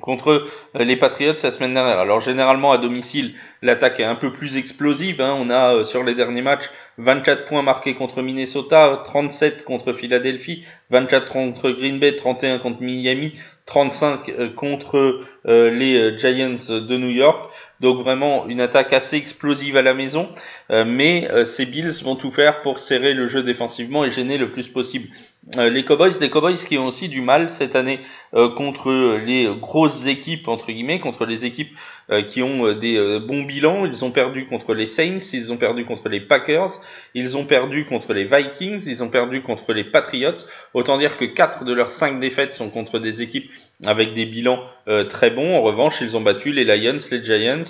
contre 0.00 0.48
les 0.74 0.96
Patriots 0.96 1.34
la 1.42 1.50
semaine 1.50 1.74
dernière. 1.74 1.98
Alors 1.98 2.20
généralement 2.20 2.72
à 2.72 2.78
domicile, 2.78 3.34
l'attaque 3.60 4.00
est 4.00 4.04
un 4.04 4.14
peu 4.14 4.32
plus 4.32 4.56
explosive. 4.56 5.20
Hein. 5.20 5.36
On 5.38 5.50
a 5.50 5.84
sur 5.84 6.02
les 6.02 6.14
derniers 6.14 6.42
matchs 6.42 6.70
24 6.98 7.44
points 7.46 7.62
marqués 7.62 7.94
contre 7.94 8.22
Minnesota, 8.22 9.02
37 9.04 9.64
contre 9.64 9.92
Philadelphie, 9.92 10.64
24 10.90 11.32
contre 11.32 11.70
Green 11.70 11.98
Bay, 11.98 12.16
31 12.16 12.58
contre 12.58 12.82
Miami, 12.82 13.32
35 13.66 14.28
euh, 14.28 14.50
contre 14.50 15.24
euh, 15.46 15.70
les 15.70 15.96
euh, 15.96 16.18
Giants 16.18 16.68
de 16.68 16.96
New 16.96 17.10
York. 17.10 17.50
Donc 17.80 17.98
vraiment 18.02 18.46
une 18.48 18.60
attaque 18.60 18.92
assez 18.92 19.16
explosive 19.16 19.76
à 19.76 19.82
la 19.82 19.94
maison, 19.94 20.30
mais 20.70 21.28
ces 21.44 21.66
Bills 21.66 22.02
vont 22.02 22.16
tout 22.16 22.30
faire 22.30 22.62
pour 22.62 22.78
serrer 22.78 23.12
le 23.12 23.26
jeu 23.26 23.42
défensivement 23.42 24.04
et 24.04 24.10
gêner 24.10 24.38
le 24.38 24.52
plus 24.52 24.68
possible 24.68 25.08
les 25.56 25.84
Cowboys, 25.84 26.18
des 26.18 26.30
Cowboys 26.30 26.56
qui 26.56 26.78
ont 26.78 26.86
aussi 26.86 27.08
du 27.08 27.20
mal 27.20 27.50
cette 27.50 27.76
année 27.76 28.00
euh, 28.34 28.48
contre 28.48 29.18
les 29.24 29.54
grosses 29.60 30.06
équipes 30.06 30.48
entre 30.48 30.72
guillemets, 30.72 31.00
contre 31.00 31.26
les 31.26 31.44
équipes 31.44 31.72
euh, 32.10 32.22
qui 32.22 32.42
ont 32.42 32.72
des 32.72 33.20
bons 33.20 33.42
bilans. 33.42 33.84
Ils 33.84 34.04
ont 34.04 34.10
perdu 34.10 34.46
contre 34.46 34.72
les 34.74 34.86
Saints, 34.86 35.18
ils 35.32 35.52
ont 35.52 35.56
perdu 35.56 35.84
contre 35.84 36.08
les 36.08 36.20
Packers, 36.20 36.70
ils 37.14 37.36
ont 37.36 37.44
perdu 37.44 37.84
contre 37.84 38.14
les 38.14 38.24
Vikings, 38.24 38.82
ils 38.86 39.02
ont 39.02 39.10
perdu 39.10 39.42
contre 39.42 39.72
les 39.72 39.84
Patriots. 39.84 40.44
Autant 40.72 40.98
dire 40.98 41.16
que 41.16 41.24
quatre 41.24 41.64
de 41.64 41.72
leurs 41.72 41.90
cinq 41.90 42.20
défaites 42.20 42.54
sont 42.54 42.70
contre 42.70 42.98
des 42.98 43.20
équipes 43.20 43.50
avec 43.86 44.14
des 44.14 44.26
bilans 44.26 44.60
très 45.08 45.30
bons. 45.30 45.56
En 45.56 45.62
revanche, 45.62 46.00
ils 46.00 46.16
ont 46.16 46.20
battu 46.20 46.52
les 46.52 46.64
Lions, 46.64 46.98
les 47.10 47.24
Giants, 47.24 47.62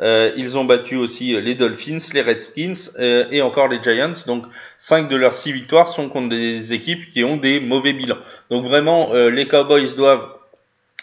euh, 0.00 0.32
ils 0.36 0.58
ont 0.58 0.64
battu 0.64 0.96
aussi 0.96 1.40
les 1.40 1.54
Dolphins, 1.54 1.98
les 2.12 2.22
Redskins 2.22 2.90
euh, 2.98 3.26
et 3.30 3.42
encore 3.42 3.68
les 3.68 3.82
Giants. 3.82 4.24
Donc 4.26 4.44
5 4.78 5.08
de 5.08 5.16
leurs 5.16 5.34
6 5.34 5.52
victoires 5.52 5.88
sont 5.88 6.08
contre 6.08 6.30
des 6.30 6.72
équipes 6.72 7.10
qui 7.10 7.24
ont 7.24 7.36
des 7.36 7.60
mauvais 7.60 7.92
bilans. 7.92 8.18
Donc 8.50 8.64
vraiment, 8.64 9.12
euh, 9.12 9.30
les 9.30 9.46
Cowboys 9.46 9.94
doivent 9.94 10.26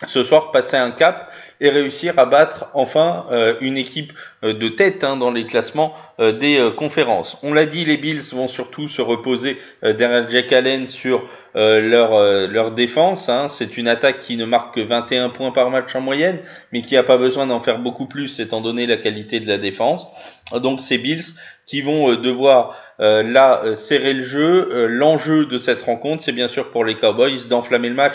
ce 0.08 0.24
soir 0.24 0.51
passer 0.51 0.77
un 0.77 0.91
cap 0.91 1.32
et 1.60 1.70
réussir 1.70 2.18
à 2.18 2.25
battre 2.25 2.65
enfin 2.74 3.27
une 3.62 3.77
équipe 3.77 4.13
de 4.41 4.70
tête 4.70 5.03
hein, 5.03 5.15
dans 5.15 5.30
les 5.30 5.46
classements 5.46 5.96
des 6.22 6.72
conférences. 6.78 7.38
On 7.42 7.54
l'a 7.54 7.66
dit, 7.66 7.84
les 7.86 7.98
Bills 7.98 8.22
vont 8.34 8.48
surtout 8.48 8.88
se 8.88 9.01
reposer 9.01 9.58
derrière 9.82 10.30
Jack 10.30 10.54
Allen 10.54 10.88
sur 10.88 11.28
euh, 11.58 11.82
leur, 11.82 12.13
euh, 12.13 12.48
leur 12.48 12.72
défense. 12.72 13.28
Hein. 13.28 13.50
C'est 13.50 13.75
une 13.75 13.90
attaque 13.90 14.22
qui 14.22 14.38
ne 14.38 14.46
marque 14.46 14.75
que 14.75 14.80
21 14.80 15.30
points 15.30 15.51
par 15.51 15.70
match 15.70 15.94
en 15.96 16.00
moyenne, 16.00 16.40
mais 16.72 16.82
qui 16.82 16.96
n'a 16.96 17.04
pas 17.04 17.18
besoin 17.18 17.46
d'en 17.46 17.60
faire 17.60 17.80
beaucoup 17.80 18.06
plus 18.06 18.40
étant 18.40 18.62
donné 18.62 18.86
la 18.86 18.96
qualité 18.96 19.42
de 19.42 19.48
la 19.50 19.58
défense. 19.58 20.08
Donc 20.54 20.80
c'est 20.80 20.98
Bills 20.98 21.25
qui 21.66 21.82
vont 21.82 22.12
euh, 22.12 22.18
devoir 22.18 22.78
là 23.00 23.63
serrer 23.74 24.13
le 24.13 24.22
jeu. 24.22 24.86
L'enjeu 24.88 25.48
de 25.48 25.58
cette 25.58 25.82
rencontre, 25.82 26.22
c'est 26.22 26.34
bien 26.34 26.48
sûr 26.48 26.70
pour 26.70 26.86
les 26.86 26.98
Cowboys 26.98 27.48
d'enflammer 27.50 27.90
le 27.90 27.96
match. 27.96 28.13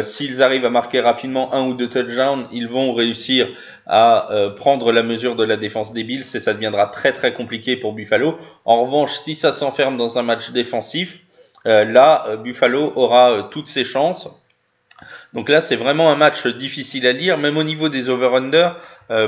S'ils 0.00 0.42
arrivent 0.42 0.64
à 0.64 0.70
marquer 0.70 1.00
rapidement 1.00 1.52
un 1.52 1.66
ou 1.66 1.74
deux 1.74 1.90
touchdowns, 1.90 2.46
ils 2.50 2.66
vont 2.66 2.94
réussir 2.94 3.48
à 3.86 4.28
prendre 4.56 4.92
la 4.92 5.02
mesure 5.02 5.36
de 5.36 5.44
la 5.44 5.56
défense 5.56 5.92
des 5.92 6.04
Bills 6.04 6.24
ça 6.40 6.54
deviendra 6.54 6.86
très 6.86 7.12
très 7.12 7.32
compliqué 7.32 7.76
pour 7.76 7.92
Buffalo. 7.92 8.38
En 8.64 8.84
revanche, 8.84 9.12
si 9.18 9.34
ça 9.34 9.52
s'enferme 9.52 9.96
dans 9.96 10.18
un 10.18 10.22
match 10.22 10.50
défensif, 10.50 11.20
euh, 11.66 11.84
là, 11.84 12.26
euh, 12.28 12.36
Buffalo 12.36 12.92
aura 12.96 13.30
euh, 13.32 13.42
toutes 13.50 13.68
ses 13.68 13.84
chances. 13.84 14.28
Donc 15.34 15.48
là, 15.48 15.60
c'est 15.60 15.76
vraiment 15.76 16.10
un 16.10 16.16
match 16.16 16.46
difficile 16.46 17.06
à 17.06 17.12
lire, 17.12 17.38
même 17.38 17.56
au 17.56 17.64
niveau 17.64 17.88
des 17.88 18.08
over-under. 18.08 18.76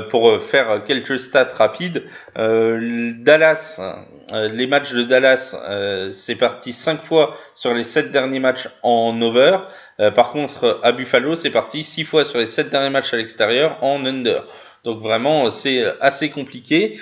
pour 0.09 0.41
faire 0.41 0.83
quelques 0.85 1.19
stats 1.19 1.49
rapides, 1.53 2.03
Dallas, 2.35 3.79
les 4.31 4.67
matchs 4.67 4.93
de 4.93 5.03
Dallas, 5.03 5.53
c'est 6.11 6.35
parti 6.35 6.71
5 6.71 7.01
fois 7.03 7.35
sur 7.55 7.73
les 7.73 7.83
7 7.83 8.11
derniers 8.11 8.39
matchs 8.39 8.69
en 8.83 9.21
over. 9.21 9.59
par 10.15 10.29
contre, 10.29 10.79
à 10.81 10.93
Buffalo, 10.93 11.35
c'est 11.35 11.51
parti 11.51 11.83
6 11.83 12.05
fois 12.05 12.23
sur 12.23 12.39
les 12.39 12.45
7 12.45 12.69
derniers 12.69 12.89
matchs 12.89 13.13
à 13.13 13.17
l'extérieur 13.17 13.77
en 13.81 14.05
under. 14.05 14.45
Donc 14.85 15.01
vraiment, 15.01 15.49
c'est 15.49 15.83
assez 15.99 16.29
compliqué. 16.29 16.97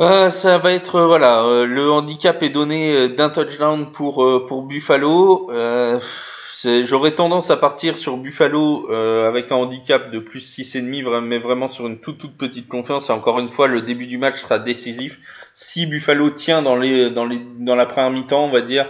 Euh, 0.00 0.30
ça 0.30 0.56
va 0.58 0.72
être 0.72 0.96
euh, 0.96 1.06
voilà, 1.06 1.42
euh, 1.44 1.66
le 1.66 1.90
handicap 1.90 2.42
est 2.42 2.48
donné 2.48 3.10
d'un 3.10 3.28
touchdown 3.28 3.92
pour 3.92 4.46
pour 4.46 4.62
Buffalo. 4.62 5.50
J'aurais 6.64 7.14
tendance 7.14 7.50
à 7.50 7.56
partir 7.56 7.96
sur 7.96 8.16
Buffalo 8.16 8.90
avec 8.90 9.50
un 9.52 9.56
handicap 9.56 10.10
de 10.10 10.18
plus 10.18 10.40
6,5, 10.40 11.20
mais 11.20 11.38
vraiment 11.38 11.68
sur 11.68 11.86
une 11.86 11.98
toute 11.98 12.18
toute 12.18 12.36
petite 12.36 12.68
confiance. 12.68 13.08
Et 13.08 13.12
encore 13.12 13.38
une 13.38 13.48
fois, 13.48 13.66
le 13.66 13.82
début 13.82 14.06
du 14.06 14.18
match 14.18 14.42
sera 14.42 14.58
décisif. 14.58 15.18
Si 15.54 15.86
Buffalo 15.86 16.30
tient 16.30 16.62
dans 16.62 16.76
les 16.76 17.10
dans 17.10 17.24
les 17.24 17.40
dans 17.58 17.76
la 17.76 17.86
première 17.86 18.10
mi-temps, 18.10 18.44
on 18.44 18.50
va 18.50 18.60
dire, 18.60 18.86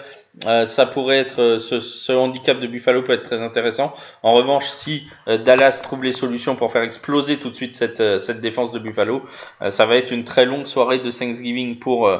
euh, 0.46 0.64
ça 0.64 0.86
pourrait 0.86 1.18
être 1.18 1.40
euh, 1.40 1.58
ce, 1.58 1.80
ce, 1.80 2.12
handicap 2.12 2.60
de 2.60 2.66
Buffalo 2.68 3.02
peut 3.02 3.12
être 3.12 3.24
très 3.24 3.42
intéressant. 3.42 3.94
En 4.22 4.32
revanche, 4.32 4.68
si 4.68 5.02
euh, 5.26 5.38
Dallas 5.38 5.80
trouve 5.82 6.04
les 6.04 6.12
solutions 6.12 6.54
pour 6.54 6.70
faire 6.72 6.82
exploser 6.82 7.38
tout 7.38 7.50
de 7.50 7.56
suite 7.56 7.74
cette, 7.74 8.18
cette 8.18 8.40
défense 8.40 8.70
de 8.70 8.78
Buffalo, 8.78 9.22
ça 9.68 9.86
va 9.86 9.96
être 9.96 10.12
une 10.12 10.24
très 10.24 10.46
longue 10.46 10.66
soirée 10.66 11.00
de 11.00 11.10
Thanksgiving 11.10 11.78
pour 11.78 12.10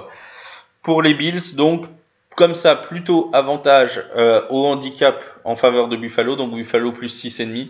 pour 0.82 1.02
les 1.02 1.14
Bills. 1.14 1.54
Donc 1.54 1.86
comme 2.40 2.54
ça, 2.54 2.74
plutôt 2.74 3.30
avantage 3.34 4.02
au 4.48 4.64
handicap 4.64 5.22
en 5.44 5.54
faveur 5.54 5.88
de 5.88 5.96
Buffalo, 5.96 6.34
donc 6.36 6.54
Buffalo 6.54 6.90
plus 6.90 7.24
6,5. 7.24 7.68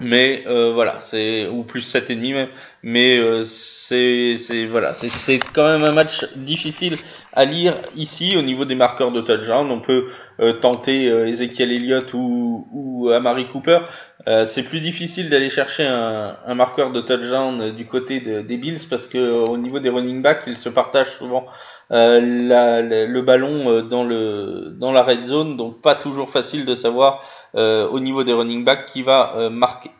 Mais 0.00 0.42
euh, 0.48 0.72
voilà, 0.72 1.00
c'est 1.02 1.46
ou 1.46 1.62
plus 1.62 1.94
7,5 1.94 2.34
même. 2.34 2.48
Mais 2.82 3.16
euh, 3.16 3.44
c'est 3.44 4.66
voilà, 4.68 4.92
c'est 4.92 5.38
quand 5.54 5.66
même 5.66 5.84
un 5.84 5.92
match 5.92 6.26
difficile 6.34 6.96
à 7.32 7.44
lire 7.44 7.76
ici 7.94 8.36
au 8.36 8.42
niveau 8.42 8.64
des 8.64 8.74
marqueurs 8.74 9.12
de 9.12 9.20
touchdown. 9.20 9.70
On 9.70 9.80
peut 9.80 10.08
euh, 10.40 10.54
tenter 10.54 11.06
Ezekiel 11.06 11.70
Elliott 11.70 12.12
ou 12.12 12.66
ou 12.72 13.10
Amari 13.10 13.46
Cooper. 13.46 13.80
c'est 14.46 14.64
plus 14.64 14.80
difficile 14.80 15.28
d'aller 15.30 15.48
chercher 15.48 15.84
un, 15.86 16.36
un 16.44 16.54
marqueur 16.54 16.90
de 16.90 17.00
touchdown 17.00 17.70
du 17.76 17.86
côté 17.86 18.20
des 18.20 18.56
Bills 18.56 18.88
parce 18.90 19.06
que 19.06 19.18
au 19.18 19.56
niveau 19.58 19.78
des 19.78 19.90
running 19.90 20.22
backs, 20.22 20.42
ils 20.48 20.56
se 20.56 20.68
partagent 20.68 21.18
souvent 21.18 21.46
la, 21.90 22.80
le 22.82 23.22
ballon 23.22 23.82
dans 23.82 24.04
le 24.04 24.74
dans 24.78 24.92
la 24.92 25.02
red 25.02 25.24
zone, 25.24 25.56
donc 25.56 25.80
pas 25.80 25.94
toujours 25.94 26.30
facile 26.30 26.64
de 26.64 26.74
savoir 26.74 27.22
euh, 27.56 27.88
au 27.88 28.00
niveau 28.00 28.24
des 28.24 28.32
running 28.32 28.64
backs 28.64 28.86
qui 28.86 29.02
va 29.02 29.34
euh, 29.36 29.48
marquer. 29.48 29.90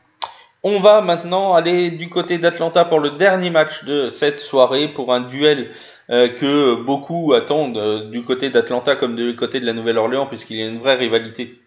On 0.64 0.80
va 0.80 1.02
maintenant 1.02 1.54
aller 1.54 1.92
du 1.92 2.08
côté 2.08 2.38
d'Atlanta 2.38 2.84
pour 2.84 2.98
le 2.98 3.10
dernier 3.10 3.50
match 3.50 3.84
de 3.84 4.08
cette 4.08 4.40
soirée 4.40 4.88
pour 4.88 5.14
un 5.14 5.20
duel 5.20 5.70
euh, 6.10 6.28
que 6.28 6.74
beaucoup 6.82 7.32
attendent 7.32 8.10
du 8.10 8.24
côté 8.24 8.50
d'Atlanta 8.50 8.96
comme 8.96 9.14
du 9.14 9.36
côté 9.36 9.60
de 9.60 9.66
la 9.66 9.72
Nouvelle-Orléans 9.72 10.26
puisqu'il 10.26 10.56
y 10.56 10.62
a 10.64 10.66
une 10.66 10.80
vraie 10.80 10.96
rivalité 10.96 11.60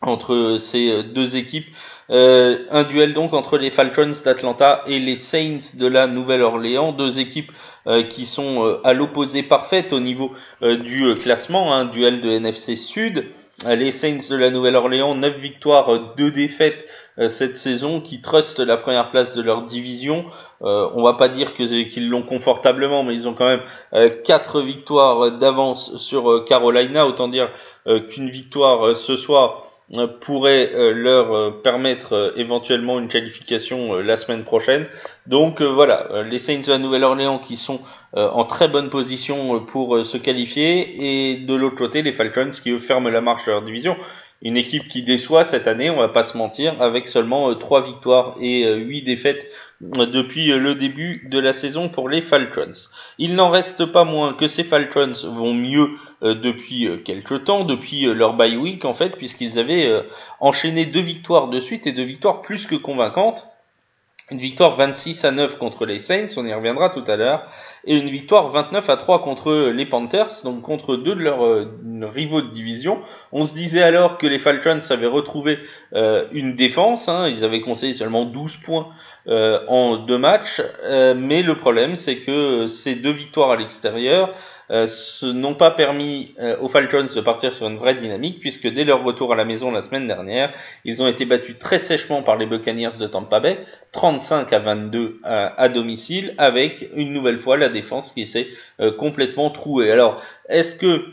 entre 0.00 0.56
ces 0.58 1.04
deux 1.04 1.36
équipes. 1.36 1.68
Un 2.10 2.82
duel 2.84 3.14
donc 3.14 3.32
entre 3.32 3.58
les 3.58 3.70
Falcons 3.70 4.12
d'Atlanta 4.24 4.82
et 4.86 4.98
les 4.98 5.16
Saints 5.16 5.76
de 5.78 5.86
la 5.86 6.06
Nouvelle-Orléans, 6.06 6.92
deux 6.92 7.18
équipes 7.18 7.52
qui 8.10 8.26
sont 8.26 8.80
à 8.84 8.92
l'opposé 8.92 9.42
parfaite 9.42 9.92
au 9.92 10.00
niveau 10.00 10.32
du 10.62 11.14
classement, 11.16 11.74
un 11.74 11.86
duel 11.86 12.20
de 12.20 12.30
NFC 12.30 12.76
Sud. 12.76 13.26
les 13.66 13.90
Saints 13.90 14.28
de 14.30 14.36
la 14.36 14.50
Nouvelle-Orléans, 14.50 15.14
9 15.14 15.38
victoires, 15.38 16.14
2 16.16 16.30
défaites 16.30 16.86
cette 17.28 17.56
saison, 17.56 18.00
qui 18.00 18.20
trustent 18.20 18.60
la 18.60 18.76
première 18.76 19.10
place 19.10 19.34
de 19.34 19.42
leur 19.42 19.62
division. 19.62 20.24
Euh, 20.62 20.88
on 20.94 21.02
va 21.02 21.14
pas 21.14 21.28
dire 21.28 21.54
qu'ils 21.54 22.08
l'ont 22.08 22.22
confortablement, 22.22 23.04
mais 23.04 23.14
ils 23.14 23.28
ont 23.28 23.34
quand 23.34 23.46
même 23.46 24.10
4 24.24 24.60
victoires 24.62 25.32
d'avance 25.32 25.96
sur 25.98 26.44
Carolina. 26.44 27.06
Autant 27.06 27.28
dire 27.28 27.50
qu'une 28.10 28.30
victoire 28.30 28.96
ce 28.96 29.16
soir 29.16 29.63
euh, 29.63 29.63
pourrait 30.20 30.72
euh, 30.74 30.92
leur 30.92 31.32
euh, 31.34 31.50
permettre 31.62 32.34
éventuellement 32.36 32.98
une 32.98 33.08
qualification 33.08 33.94
la 33.94 34.16
semaine 34.16 34.44
prochaine. 34.44 34.86
Donc 35.26 35.62
voilà, 35.62 36.22
les 36.22 36.38
Saints 36.38 36.60
de 36.60 36.70
la 36.70 36.78
Nouvelle-Orléans 36.78 37.38
qui 37.38 37.56
sont 37.56 37.80
en 38.16 38.44
très 38.44 38.68
bonne 38.68 38.90
position 38.90 39.58
pour 39.58 40.04
se 40.04 40.16
qualifier 40.16 41.32
et 41.32 41.36
de 41.38 41.54
l'autre 41.54 41.74
côté 41.74 42.00
les 42.02 42.12
Falcons 42.12 42.50
qui 42.50 42.78
ferment 42.78 43.08
la 43.08 43.20
marche 43.20 43.46
de 43.46 43.50
leur 43.50 43.62
division. 43.62 43.96
Une 44.40 44.56
équipe 44.56 44.86
qui 44.86 45.02
déçoit 45.02 45.42
cette 45.42 45.66
année, 45.66 45.90
on 45.90 45.96
va 45.96 46.08
pas 46.08 46.22
se 46.22 46.38
mentir, 46.38 46.80
avec 46.80 47.08
seulement 47.08 47.52
3 47.52 47.82
victoires 47.82 48.36
et 48.40 48.72
8 48.72 49.02
défaites 49.02 49.50
depuis 49.92 50.46
le 50.46 50.74
début 50.74 51.26
de 51.30 51.38
la 51.38 51.52
saison 51.52 51.88
pour 51.88 52.08
les 52.08 52.20
Falcons. 52.20 52.72
Il 53.18 53.34
n'en 53.34 53.50
reste 53.50 53.84
pas 53.86 54.04
moins 54.04 54.34
que 54.34 54.46
ces 54.46 54.64
Falcons 54.64 55.12
vont 55.24 55.54
mieux 55.54 55.90
euh, 56.22 56.34
depuis 56.34 56.86
euh, 56.86 56.96
quelques 56.96 57.44
temps, 57.44 57.64
depuis 57.64 58.06
euh, 58.06 58.14
leur 58.14 58.34
bye 58.34 58.56
week 58.56 58.84
en 58.84 58.94
fait, 58.94 59.10
puisqu'ils 59.10 59.58
avaient 59.58 60.02
enchaîné 60.40 60.86
deux 60.86 61.02
victoires 61.02 61.48
de 61.48 61.60
suite 61.60 61.86
et 61.86 61.92
deux 61.92 62.04
victoires 62.04 62.42
plus 62.42 62.66
que 62.66 62.74
convaincantes. 62.74 63.46
Une 64.30 64.38
victoire 64.38 64.74
26 64.74 65.22
à 65.26 65.32
9 65.32 65.58
contre 65.58 65.84
les 65.84 65.98
Saints, 65.98 66.28
on 66.38 66.46
y 66.46 66.54
reviendra 66.54 66.88
tout 66.88 67.04
à 67.06 67.16
l'heure, 67.16 67.46
et 67.84 67.94
une 67.94 68.08
victoire 68.08 68.48
29 68.48 68.88
à 68.88 68.96
3 68.96 69.22
contre 69.22 69.52
les 69.70 69.84
Panthers, 69.84 70.30
donc 70.44 70.62
contre 70.62 70.96
deux 70.96 71.14
de 71.14 71.20
leurs 71.20 71.66
rivaux 72.10 72.40
de 72.40 72.48
division. 72.48 73.02
On 73.32 73.42
se 73.42 73.52
disait 73.52 73.82
alors 73.82 74.16
que 74.16 74.26
les 74.26 74.38
Falcons 74.38 74.80
avaient 74.88 75.06
retrouvé 75.06 75.58
une 75.92 76.56
défense, 76.56 77.06
hein, 77.06 77.28
ils 77.28 77.44
avaient 77.44 77.60
conseillé 77.60 77.92
seulement 77.92 78.24
12 78.24 78.56
points 78.64 78.88
en 79.26 79.96
deux 79.96 80.18
matchs, 80.18 80.60
mais 81.16 81.42
le 81.42 81.54
problème 81.56 81.96
c'est 81.96 82.16
que 82.16 82.66
ces 82.66 82.94
deux 82.94 83.12
victoires 83.12 83.50
à 83.50 83.56
l'extérieur 83.56 84.34
euh, 84.70 84.86
n'ont 85.22 85.54
pas 85.54 85.70
permis 85.70 86.34
euh, 86.40 86.56
aux 86.58 86.68
Falcons 86.68 87.06
de 87.14 87.20
partir 87.20 87.52
sur 87.52 87.66
une 87.66 87.76
vraie 87.76 87.94
dynamique, 87.94 88.40
puisque 88.40 88.66
dès 88.66 88.84
leur 88.84 89.04
retour 89.04 89.32
à 89.32 89.36
la 89.36 89.44
maison 89.44 89.70
la 89.70 89.82
semaine 89.82 90.06
dernière, 90.06 90.52
ils 90.84 91.02
ont 91.02 91.06
été 91.06 91.26
battus 91.26 91.58
très 91.58 91.78
sèchement 91.78 92.22
par 92.22 92.36
les 92.36 92.46
Buccaneers 92.46 92.96
de 92.98 93.06
Tampa 93.06 93.40
Bay, 93.40 93.58
35 93.92 94.52
à 94.52 94.58
22 94.60 95.20
à, 95.22 95.68
domicile, 95.68 96.34
avec 96.38 96.88
une 96.94 97.12
nouvelle 97.12 97.38
fois 97.38 97.56
la 97.58 97.68
défense 97.68 98.12
qui 98.12 98.24
s'est 98.24 98.48
euh, 98.80 98.90
complètement 98.92 99.50
trouée. 99.50 99.90
Alors, 99.90 100.22
est-ce 100.48 100.76
que 100.76 101.04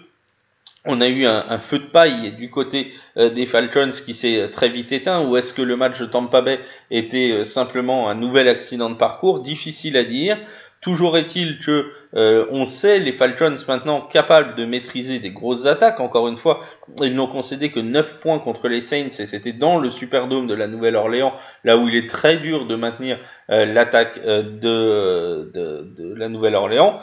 on 0.86 1.02
a 1.02 1.08
eu 1.08 1.26
un, 1.26 1.60
feu 1.60 1.80
de 1.80 1.86
paille 1.86 2.36
du 2.38 2.50
côté 2.50 2.92
des 3.16 3.46
Falcons 3.46 3.92
qui 4.04 4.14
s'est 4.14 4.50
très 4.52 4.70
vite 4.70 4.92
éteint 4.92 5.28
ou 5.28 5.38
est-ce 5.38 5.54
que 5.54 5.62
le 5.62 5.76
match 5.76 6.00
de 6.00 6.06
Tampa 6.06 6.42
Bay 6.42 6.60
était 6.90 7.46
simplement 7.46 8.10
un 8.10 8.16
nouvel 8.16 8.48
accident 8.48 8.90
de 8.90 8.96
parcours? 8.96 9.42
Difficile 9.42 9.96
à 9.96 10.04
dire. 10.04 10.38
Toujours 10.82 11.16
est-il 11.16 11.60
que 11.60 11.92
euh, 12.16 12.48
on 12.50 12.66
sait 12.66 12.98
les 12.98 13.12
Falcons 13.12 13.56
maintenant 13.68 14.02
capables 14.02 14.56
de 14.56 14.66
maîtriser 14.66 15.20
des 15.20 15.30
grosses 15.30 15.68
attaques. 15.68 16.00
Encore 16.00 16.28
une 16.28 16.38
fois, 16.38 16.62
ils 17.02 17.14
n'ont 17.14 17.28
concédé 17.28 17.70
que 17.70 17.80
9 17.80 18.20
points 18.20 18.40
contre 18.40 18.68
les 18.68 18.82
Saints 18.82 19.10
et 19.20 19.28
c'était 19.28 19.54
dans 19.54 19.78
le 19.78 19.92
Superdome 19.92 20.48
de 20.48 20.56
la 20.56 20.68
Nouvelle-Orléans, 20.68 21.34
là 21.64 21.78
où 21.78 21.88
il 21.88 21.96
est 21.96 22.10
très 22.10 22.38
dur 22.38 22.66
de 22.66 22.76
maintenir 22.76 23.20
euh, 23.52 23.66
l'attaque 23.66 24.20
euh, 24.26 24.42
de, 24.42 25.52
de, 25.54 26.16
la 26.16 26.30
Nouvelle-Orléans. 26.30 27.00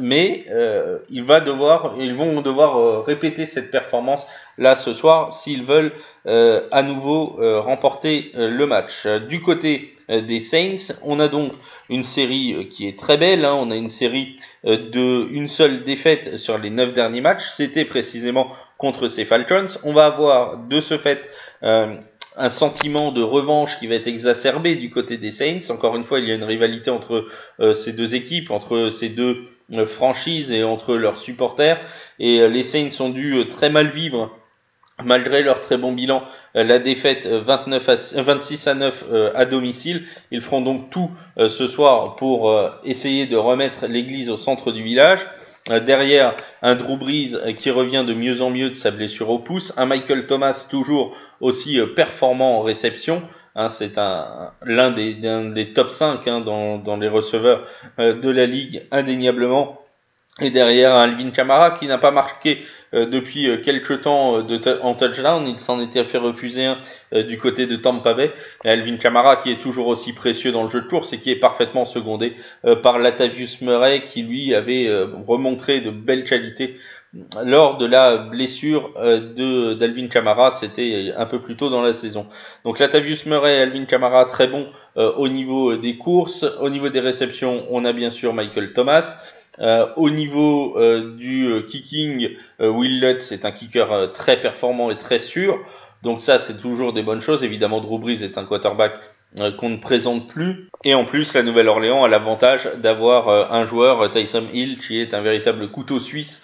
Mais 0.00 0.44
devoir, 1.40 1.94
ils 1.98 2.14
vont 2.14 2.42
devoir 2.42 3.04
répéter 3.04 3.46
cette 3.46 3.70
performance 3.70 4.26
là 4.58 4.76
ce 4.76 4.92
soir 4.92 5.32
s'ils 5.32 5.64
veulent 5.64 5.92
à 6.26 6.82
nouveau 6.82 7.38
remporter 7.62 8.30
le 8.34 8.66
match. 8.66 9.06
Du 9.28 9.40
côté 9.40 9.94
euh, 10.10 10.22
des 10.22 10.40
Saints. 10.40 10.94
On 11.02 11.20
a 11.20 11.28
donc 11.28 11.52
une 11.88 12.02
série 12.02 12.52
euh, 12.54 12.64
qui 12.64 12.88
est 12.88 12.98
très 12.98 13.16
belle. 13.16 13.44
Hein. 13.44 13.54
On 13.54 13.70
a 13.70 13.76
une 13.76 13.88
série 13.88 14.36
euh, 14.64 14.90
de 14.90 15.28
une 15.30 15.46
seule 15.46 15.84
défaite 15.84 16.36
sur 16.36 16.58
les 16.58 16.70
neuf 16.70 16.92
derniers 16.92 17.20
matchs. 17.20 17.48
C'était 17.50 17.84
précisément 17.84 18.48
contre 18.76 19.06
ces 19.06 19.24
Falcons. 19.24 19.66
On 19.84 19.92
va 19.92 20.06
avoir 20.06 20.58
de 20.58 20.80
ce 20.80 20.98
fait 20.98 21.20
un 21.62 22.48
sentiment 22.48 23.12
de 23.12 23.22
revanche 23.22 23.78
qui 23.78 23.86
va 23.86 23.96
être 23.96 24.06
exacerbé 24.06 24.76
du 24.76 24.90
côté 24.90 25.18
des 25.18 25.30
Saints. 25.30 25.68
Encore 25.68 25.96
une 25.96 26.04
fois, 26.04 26.18
il 26.18 26.28
y 26.28 26.32
a 26.32 26.34
une 26.34 26.44
rivalité 26.44 26.90
entre 26.90 27.26
ces 27.74 27.92
deux 27.92 28.14
équipes, 28.14 28.50
entre 28.50 28.88
ces 28.88 29.10
deux 29.10 29.44
franchises 29.86 30.52
et 30.52 30.64
entre 30.64 30.96
leurs 30.96 31.18
supporters. 31.18 31.80
Et 32.18 32.48
les 32.48 32.62
Saints 32.62 33.00
ont 33.00 33.10
dû 33.10 33.44
très 33.48 33.70
mal 33.70 33.88
vivre 33.88 34.30
malgré 35.04 35.42
leur 35.42 35.60
très 35.60 35.76
bon 35.76 35.92
bilan, 35.92 36.22
euh, 36.56 36.64
la 36.64 36.78
défaite 36.78 37.26
29 37.26 37.88
euh, 37.88 38.18
à, 38.18 38.22
26 38.22 38.66
euh, 38.66 38.70
à 38.70 38.74
9 38.74 39.04
à 39.34 39.44
domicile. 39.46 40.04
Ils 40.30 40.40
feront 40.40 40.60
donc 40.60 40.90
tout 40.90 41.10
ce 41.36 41.66
soir 41.66 42.16
pour 42.16 42.54
essayer 42.84 43.26
de 43.26 43.36
remettre 43.36 43.86
l'église 43.86 44.30
au 44.30 44.36
centre 44.36 44.72
du 44.72 44.82
village. 44.82 45.26
Derrière, 45.86 46.34
un 46.62 46.74
Drew 46.74 46.96
Brees 46.96 47.54
qui 47.58 47.70
revient 47.70 48.04
de 48.06 48.14
mieux 48.14 48.42
en 48.42 48.50
mieux 48.50 48.70
de 48.70 48.74
sa 48.74 48.90
blessure 48.90 49.30
au 49.30 49.38
pouce. 49.38 49.72
Un 49.76 49.86
Michael 49.86 50.26
Thomas 50.26 50.66
toujours 50.68 51.16
aussi 51.40 51.78
performant 51.94 52.58
en 52.58 52.62
réception. 52.62 53.22
Hein, 53.56 53.68
c'est 53.68 53.98
un, 53.98 54.52
l'un 54.64 54.90
des, 54.90 55.72
top 55.74 55.90
5 55.90 56.26
hein, 56.28 56.40
dans, 56.40 56.96
les 56.96 57.08
receveurs 57.08 57.66
de 57.98 58.30
la 58.30 58.46
ligue, 58.46 58.86
indéniablement. 58.90 59.80
Et 60.40 60.50
derrière, 60.50 60.94
Alvin 60.94 61.30
Kamara 61.30 61.72
qui 61.72 61.86
n'a 61.86 61.98
pas 61.98 62.12
marqué 62.12 62.64
euh, 62.94 63.06
depuis 63.06 63.48
euh, 63.48 63.58
quelques 63.58 64.02
temps 64.02 64.38
euh, 64.38 64.42
de 64.42 64.80
en 64.80 64.94
touchdown. 64.94 65.46
Il 65.46 65.58
s'en 65.58 65.80
était 65.80 66.04
fait 66.04 66.18
refuser 66.18 66.64
un 66.64 66.78
du 67.12 67.38
côté 67.38 67.66
de 67.66 67.76
Tampa 67.76 68.14
Bay. 68.14 68.32
Et 68.64 68.70
Alvin 68.70 68.96
Kamara 68.96 69.36
qui 69.36 69.50
est 69.50 69.60
toujours 69.60 69.88
aussi 69.88 70.12
précieux 70.12 70.52
dans 70.52 70.62
le 70.62 70.70
jeu 70.70 70.80
de 70.80 70.86
course 70.86 71.12
et 71.12 71.18
qui 71.18 71.30
est 71.30 71.40
parfaitement 71.40 71.84
secondé 71.84 72.36
par 72.84 73.00
Latavius 73.00 73.60
Murray 73.60 74.04
qui 74.06 74.22
lui 74.22 74.54
avait 74.54 74.88
remontré 75.26 75.80
de 75.80 75.90
belles 75.90 76.22
qualités 76.22 76.76
lors 77.44 77.78
de 77.78 77.86
la 77.86 78.16
blessure 78.16 78.92
de 78.96 79.74
d'Alvin 79.74 80.08
Kamara, 80.08 80.50
c'était 80.50 81.12
un 81.16 81.26
peu 81.26 81.40
plus 81.40 81.56
tôt 81.56 81.68
dans 81.68 81.82
la 81.82 81.92
saison. 81.92 82.26
Donc 82.64 82.78
Latavius 82.78 83.26
Murray 83.26 83.56
et 83.56 83.62
Alvin 83.62 83.84
Kamara 83.84 84.24
très 84.26 84.46
bon 84.46 84.68
au 84.96 85.28
niveau 85.28 85.76
des 85.76 85.96
courses, 85.96 86.44
au 86.60 86.70
niveau 86.70 86.88
des 86.88 87.00
réceptions, 87.00 87.64
on 87.70 87.84
a 87.84 87.92
bien 87.92 88.10
sûr 88.10 88.32
Michael 88.32 88.72
Thomas. 88.72 89.16
Euh, 89.58 89.86
au 89.96 90.08
niveau 90.08 90.78
euh, 90.78 91.16
du 91.16 91.46
euh, 91.46 91.62
kicking, 91.62 92.30
Will 92.60 93.00
Lutz 93.00 93.32
est 93.32 93.44
un 93.44 93.52
kicker 93.52 94.12
très 94.14 94.40
performant 94.40 94.90
et 94.90 94.96
très 94.96 95.18
sûr. 95.18 95.58
Donc 96.02 96.22
ça, 96.22 96.38
c'est 96.38 96.60
toujours 96.60 96.92
des 96.92 97.02
bonnes 97.02 97.20
choses. 97.20 97.44
Évidemment, 97.44 97.80
Drew 97.80 97.98
Brees 97.98 98.22
est 98.22 98.38
un 98.38 98.44
quarterback 98.44 98.92
qu'on 99.58 99.68
ne 99.68 99.76
présente 99.76 100.28
plus. 100.28 100.68
Et 100.82 100.94
en 100.94 101.04
plus, 101.04 101.34
la 101.34 101.42
Nouvelle-Orléans 101.42 102.04
a 102.04 102.08
l'avantage 102.08 102.68
d'avoir 102.82 103.52
un 103.52 103.64
joueur, 103.64 104.10
Tyson 104.10 104.46
Hill, 104.52 104.78
qui 104.78 104.98
est 104.98 105.14
un 105.14 105.20
véritable 105.20 105.70
couteau 105.70 106.00
suisse, 106.00 106.42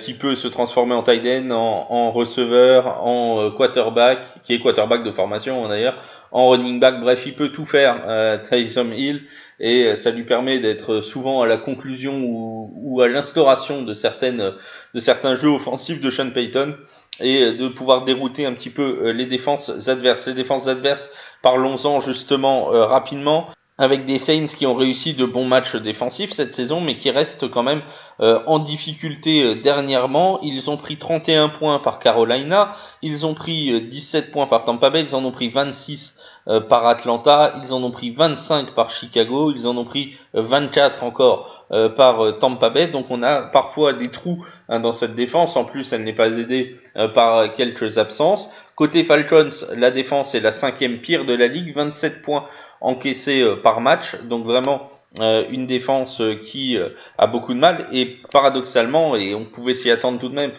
qui 0.00 0.14
peut 0.14 0.34
se 0.34 0.48
transformer 0.48 0.94
en 0.94 1.04
tight 1.04 1.24
end, 1.24 1.50
en, 1.52 2.10
receveur, 2.10 3.06
en 3.06 3.50
quarterback, 3.52 4.18
qui 4.42 4.54
est 4.54 4.58
quarterback 4.58 5.04
de 5.04 5.12
formation 5.12 5.68
d'ailleurs, 5.68 6.02
en 6.32 6.48
running 6.48 6.80
back. 6.80 7.00
Bref, 7.00 7.24
il 7.26 7.34
peut 7.34 7.50
tout 7.50 7.64
faire, 7.64 8.40
Tyson 8.42 8.90
Hill 8.92 9.22
et 9.60 9.84
euh, 9.84 9.96
ça 9.96 10.10
lui 10.10 10.24
permet 10.24 10.58
d'être 10.58 11.00
souvent 11.00 11.42
à 11.42 11.46
la 11.46 11.58
conclusion 11.58 12.20
ou, 12.22 13.00
à 13.00 13.08
l'instauration 13.08 13.82
de 13.82 13.92
certaines 13.92 14.54
de 14.94 15.00
certains 15.00 15.34
jeux 15.34 15.50
offensifs 15.50 16.00
de 16.00 16.10
Sean 16.10 16.30
Payton 16.30 16.74
et 17.20 17.52
de 17.52 17.68
pouvoir 17.68 18.04
dérouter 18.04 18.46
un 18.46 18.54
petit 18.54 18.70
peu 18.70 19.00
euh, 19.02 19.12
les 19.12 19.26
défenses 19.26 19.88
adverses. 19.88 20.26
Les 20.26 20.34
défenses 20.34 20.68
adverses, 20.68 21.10
parlons-en 21.42 22.00
justement 22.00 22.72
euh, 22.72 22.86
rapidement 22.86 23.48
avec 23.78 24.04
des 24.04 24.18
Saints 24.18 24.46
qui 24.46 24.66
ont 24.66 24.74
réussi 24.74 25.14
de 25.14 25.24
bons 25.24 25.46
matchs 25.46 25.76
défensifs 25.76 26.32
cette 26.32 26.52
saison, 26.52 26.80
mais 26.80 26.96
qui 26.96 27.10
restent 27.10 27.48
quand 27.48 27.62
même 27.62 27.82
en 28.18 28.58
difficulté 28.58 29.54
dernièrement. 29.54 30.40
Ils 30.42 30.68
ont 30.68 30.76
pris 30.76 30.96
31 30.96 31.48
points 31.50 31.78
par 31.78 32.00
Carolina, 32.00 32.72
ils 33.02 33.24
ont 33.24 33.34
pris 33.34 33.80
17 33.88 34.32
points 34.32 34.48
par 34.48 34.64
Tampa 34.64 34.90
Bay, 34.90 35.02
ils 35.02 35.14
en 35.14 35.24
ont 35.24 35.30
pris 35.30 35.48
26 35.48 36.18
euh, 36.48 36.60
par 36.60 36.86
Atlanta, 36.86 37.54
ils 37.62 37.74
en 37.74 37.82
ont 37.82 37.90
pris 37.90 38.10
25 38.10 38.74
par 38.74 38.90
Chicago, 38.90 39.52
ils 39.54 39.66
en 39.66 39.76
ont 39.76 39.84
pris 39.84 40.16
24 40.32 41.04
encore 41.04 41.66
euh, 41.72 41.90
par 41.90 42.24
euh, 42.24 42.32
Tampa 42.32 42.70
Bay. 42.70 42.86
Donc 42.86 43.06
on 43.10 43.22
a 43.22 43.42
parfois 43.42 43.92
des 43.92 44.08
trous 44.08 44.46
hein, 44.70 44.80
dans 44.80 44.92
cette 44.92 45.14
défense. 45.14 45.56
En 45.56 45.64
plus, 45.64 45.92
elle 45.92 46.04
n'est 46.04 46.14
pas 46.14 46.38
aidée 46.38 46.76
par 47.14 47.54
quelques 47.54 47.98
absences. 47.98 48.48
Côté 48.78 49.02
Falcons, 49.02 49.66
la 49.74 49.90
défense 49.90 50.36
est 50.36 50.40
la 50.40 50.52
cinquième 50.52 50.98
pire 50.98 51.24
de 51.24 51.34
la 51.34 51.48
ligue, 51.48 51.74
27 51.74 52.22
points 52.22 52.46
encaissés 52.80 53.44
par 53.64 53.80
match. 53.80 54.14
Donc 54.22 54.44
vraiment 54.44 54.88
une 55.20 55.66
défense 55.66 56.22
qui 56.44 56.78
a 57.18 57.26
beaucoup 57.26 57.54
de 57.54 57.58
mal 57.58 57.88
et 57.92 58.18
paradoxalement 58.30 59.16
et 59.16 59.34
on 59.34 59.46
pouvait 59.46 59.74
s'y 59.74 59.90
attendre 59.90 60.20
tout 60.20 60.28
de 60.28 60.34
même 60.34 60.52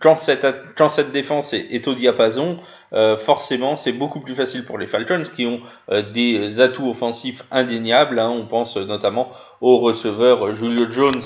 quand 0.00 0.16
cette, 0.16 1.12
défense 1.12 1.52
est, 1.52 1.86
au 1.86 1.94
diapason 1.94 2.56
euh, 2.92 3.16
forcément 3.16 3.76
c'est 3.76 3.92
beaucoup 3.92 4.20
plus 4.20 4.34
facile 4.34 4.64
pour 4.64 4.78
les 4.78 4.86
Falcons 4.86 5.24
qui 5.34 5.44
ont 5.44 5.60
euh, 5.90 6.02
des 6.12 6.60
atouts 6.60 6.88
offensifs 6.88 7.42
indéniables. 7.50 8.18
Hein. 8.18 8.30
on 8.30 8.46
pense 8.46 8.76
notamment 8.76 9.32
au 9.60 9.78
receveur 9.78 10.54
Julio 10.54 10.90
Jones 10.90 11.20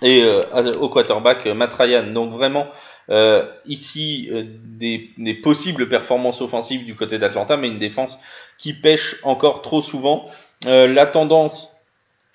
et 0.00 0.22
euh, 0.24 0.72
au 0.80 0.88
quarterback 0.88 1.46
Matt 1.46 1.74
Ryan. 1.74 2.06
Donc 2.12 2.32
vraiment 2.32 2.66
ici 3.66 4.30
des, 4.64 5.10
des, 5.18 5.34
possibles 5.34 5.88
performances 5.88 6.40
offensives 6.40 6.84
du 6.84 6.94
côté 6.94 7.18
d'Atlanta, 7.18 7.56
mais 7.56 7.68
une 7.68 7.78
défense 7.78 8.18
qui 8.58 8.72
pêche 8.72 9.16
encore 9.22 9.62
trop 9.62 9.82
souvent. 9.82 10.26
la 10.64 11.06
tendance 11.06 11.74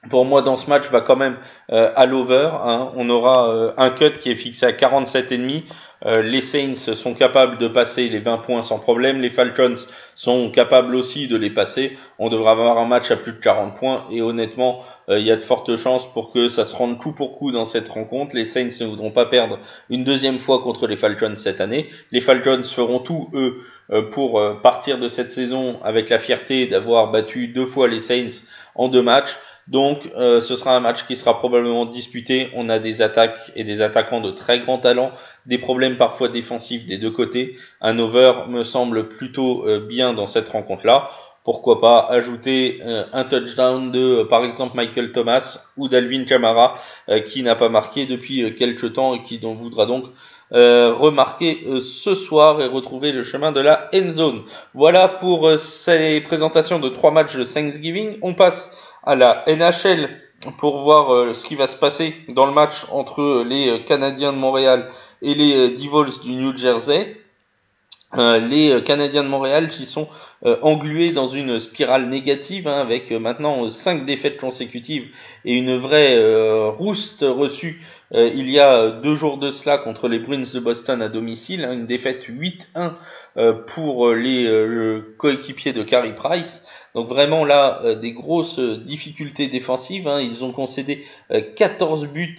pour 0.09 0.25
moi 0.25 0.41
dans 0.41 0.55
ce 0.55 0.69
match 0.69 0.89
va 0.91 1.01
quand 1.01 1.15
même 1.15 1.37
euh, 1.71 1.91
à 1.95 2.05
l'over. 2.05 2.49
Hein. 2.63 2.91
On 2.95 3.09
aura 3.09 3.49
euh, 3.49 3.73
un 3.77 3.89
cut 3.89 4.11
qui 4.19 4.31
est 4.31 4.35
fixé 4.35 4.65
à 4.65 4.71
47,5. 4.71 5.63
Euh, 6.05 6.21
les 6.21 6.41
Saints 6.41 6.75
sont 6.75 7.13
capables 7.13 7.57
de 7.57 7.67
passer 7.67 8.07
les 8.07 8.19
20 8.19 8.37
points 8.39 8.61
sans 8.61 8.79
problème. 8.79 9.21
Les 9.21 9.29
Falcons 9.29 9.75
sont 10.15 10.49
capables 10.51 10.95
aussi 10.95 11.27
de 11.27 11.35
les 11.35 11.49
passer. 11.49 11.97
On 12.17 12.29
devrait 12.29 12.51
avoir 12.51 12.77
un 12.77 12.85
match 12.85 13.11
à 13.11 13.17
plus 13.17 13.33
de 13.33 13.39
40 13.39 13.77
points. 13.77 14.05
Et 14.11 14.21
honnêtement, 14.21 14.81
il 15.09 15.21
y 15.21 15.31
a 15.31 15.35
de 15.35 15.41
fortes 15.41 15.75
chances 15.75 16.11
pour 16.13 16.31
que 16.31 16.47
ça 16.47 16.65
se 16.65 16.75
rende 16.75 16.99
coup 16.99 17.11
pour 17.11 17.37
coup 17.37 17.51
dans 17.51 17.65
cette 17.65 17.89
rencontre. 17.89 18.35
Les 18.35 18.45
Saints 18.45 18.69
ne 18.79 18.85
voudront 18.85 19.11
pas 19.11 19.25
perdre 19.25 19.59
une 19.89 20.03
deuxième 20.03 20.39
fois 20.39 20.61
contre 20.61 20.87
les 20.87 20.97
Falcons 20.97 21.35
cette 21.35 21.61
année. 21.61 21.87
Les 22.11 22.21
Falcons 22.21 22.63
feront 22.63 22.99
tout, 22.99 23.29
eux, 23.33 23.61
pour 24.11 24.41
partir 24.61 24.99
de 24.99 25.09
cette 25.09 25.31
saison 25.31 25.79
avec 25.83 26.09
la 26.09 26.19
fierté 26.19 26.67
d'avoir 26.67 27.11
battu 27.11 27.47
deux 27.47 27.65
fois 27.65 27.87
les 27.87 27.99
Saints 27.99 28.43
en 28.75 28.87
deux 28.87 29.01
matchs. 29.01 29.37
Donc 29.69 30.11
euh, 30.17 30.41
ce 30.41 30.55
sera 30.55 30.75
un 30.75 30.79
match 30.79 31.05
qui 31.05 31.15
sera 31.15 31.37
probablement 31.37 31.85
disputé. 31.85 32.49
On 32.55 32.69
a 32.69 32.79
des 32.79 33.01
attaques 33.01 33.51
et 33.55 33.63
des 33.63 33.81
attaquants 33.81 34.19
de 34.19 34.31
très 34.31 34.59
grand 34.59 34.79
talent, 34.79 35.11
des 35.45 35.59
problèmes 35.59 35.95
parfois 35.95 36.27
défensifs 36.27 36.87
des 36.87 36.97
deux 36.97 37.11
côtés. 37.11 37.55
Un 37.79 37.99
over 37.99 38.47
me 38.47 38.63
semble 38.63 39.09
plutôt 39.09 39.67
euh, 39.67 39.79
bien 39.79 40.13
dans 40.13 40.25
cette 40.25 40.49
rencontre-là. 40.49 41.11
Pourquoi 41.43 41.79
pas 41.79 41.99
ajouter 42.09 42.79
euh, 42.83 43.05
un 43.13 43.23
touchdown 43.25 43.91
de 43.91 44.23
par 44.23 44.43
exemple 44.43 44.75
Michael 44.75 45.11
Thomas 45.11 45.59
ou 45.77 45.87
d'Alvin 45.87 46.25
Kamara 46.25 46.79
qui 47.27 47.43
n'a 47.43 47.55
pas 47.55 47.69
marqué 47.69 48.05
depuis 48.05 48.55
quelques 48.55 48.93
temps 48.93 49.13
et 49.13 49.23
qui 49.23 49.37
voudra 49.37 49.85
donc 49.85 50.05
remarquer 50.51 51.65
ce 51.79 52.15
soir 52.15 52.61
et 52.61 52.67
retrouver 52.67 53.11
le 53.11 53.23
chemin 53.23 53.51
de 53.51 53.59
la 53.59 53.89
end 53.93 54.11
zone. 54.11 54.41
Voilà 54.73 55.07
pour 55.07 55.49
ces 55.57 56.21
présentations 56.21 56.79
de 56.79 56.89
trois 56.89 57.11
matchs 57.11 57.35
de 57.35 57.43
Thanksgiving. 57.43 58.17
On 58.21 58.33
passe 58.33 58.71
à 59.03 59.15
la 59.15 59.43
NHL 59.47 60.09
pour 60.57 60.81
voir 60.81 61.13
euh, 61.13 61.33
ce 61.33 61.45
qui 61.45 61.55
va 61.55 61.67
se 61.67 61.75
passer 61.75 62.15
dans 62.29 62.45
le 62.45 62.53
match 62.53 62.85
entre 62.91 63.43
les 63.45 63.69
euh, 63.69 63.79
Canadiens 63.79 64.33
de 64.33 64.37
Montréal 64.37 64.89
et 65.21 65.35
les 65.35 65.55
euh, 65.55 65.69
Devils 65.71 66.21
du 66.23 66.35
New 66.35 66.55
Jersey. 66.55 67.17
les 68.13 68.81
Canadiens 68.85 69.23
de 69.23 69.29
Montréal 69.29 69.69
qui 69.69 69.85
sont 69.85 70.07
englués 70.63 71.11
dans 71.11 71.27
une 71.27 71.59
spirale 71.59 72.07
négative 72.07 72.67
hein, 72.67 72.79
avec 72.79 73.11
maintenant 73.11 73.69
cinq 73.69 74.05
défaites 74.05 74.39
consécutives 74.39 75.09
et 75.45 75.53
une 75.53 75.77
vraie 75.77 76.17
rouste 76.69 77.23
reçue 77.27 77.81
il 78.11 78.49
y 78.49 78.59
a 78.59 78.89
deux 78.89 79.15
jours 79.15 79.37
de 79.37 79.51
cela 79.51 79.77
contre 79.77 80.07
les 80.07 80.19
Bruins 80.19 80.43
de 80.53 80.59
Boston 80.59 81.01
à 81.01 81.09
domicile, 81.09 81.63
hein, 81.63 81.73
une 81.73 81.85
défaite 81.85 82.25
8-1 82.27 82.93
pour 83.67 84.11
les 84.11 85.01
coéquipiers 85.17 85.73
de 85.73 85.83
Carey 85.83 86.15
Price. 86.15 86.65
Donc 86.95 87.07
vraiment 87.07 87.45
là, 87.45 87.79
euh, 87.83 87.95
des 87.95 88.13
grosses 88.13 88.59
euh, 88.59 88.77
difficultés 88.77 89.47
défensives. 89.47 90.07
Hein. 90.07 90.21
Ils 90.21 90.43
ont 90.43 90.51
concédé 90.51 91.05
14 91.55 92.03
euh, 92.03 92.07
buts 92.07 92.37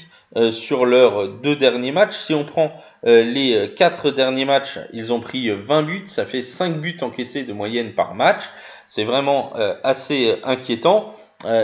sur 0.52 0.86
leurs 0.86 1.28
deux 1.28 1.56
derniers 1.56 1.90
matchs. 1.90 2.16
Si 2.16 2.34
on 2.34 2.44
prend 2.44 2.70
les 3.02 3.72
quatre 3.76 4.12
derniers 4.12 4.44
matchs, 4.44 4.78
ils 4.92 5.12
ont 5.12 5.18
pris 5.18 5.50
20 5.50 5.82
buts. 5.82 6.02
Ça 6.06 6.24
fait 6.24 6.42
5 6.42 6.80
buts 6.80 6.98
encaissés 7.00 7.42
de 7.42 7.52
moyenne 7.52 7.94
par 7.94 8.14
match. 8.14 8.44
C'est 8.86 9.02
vraiment 9.02 9.52
assez 9.82 10.36
inquiétant. 10.44 11.16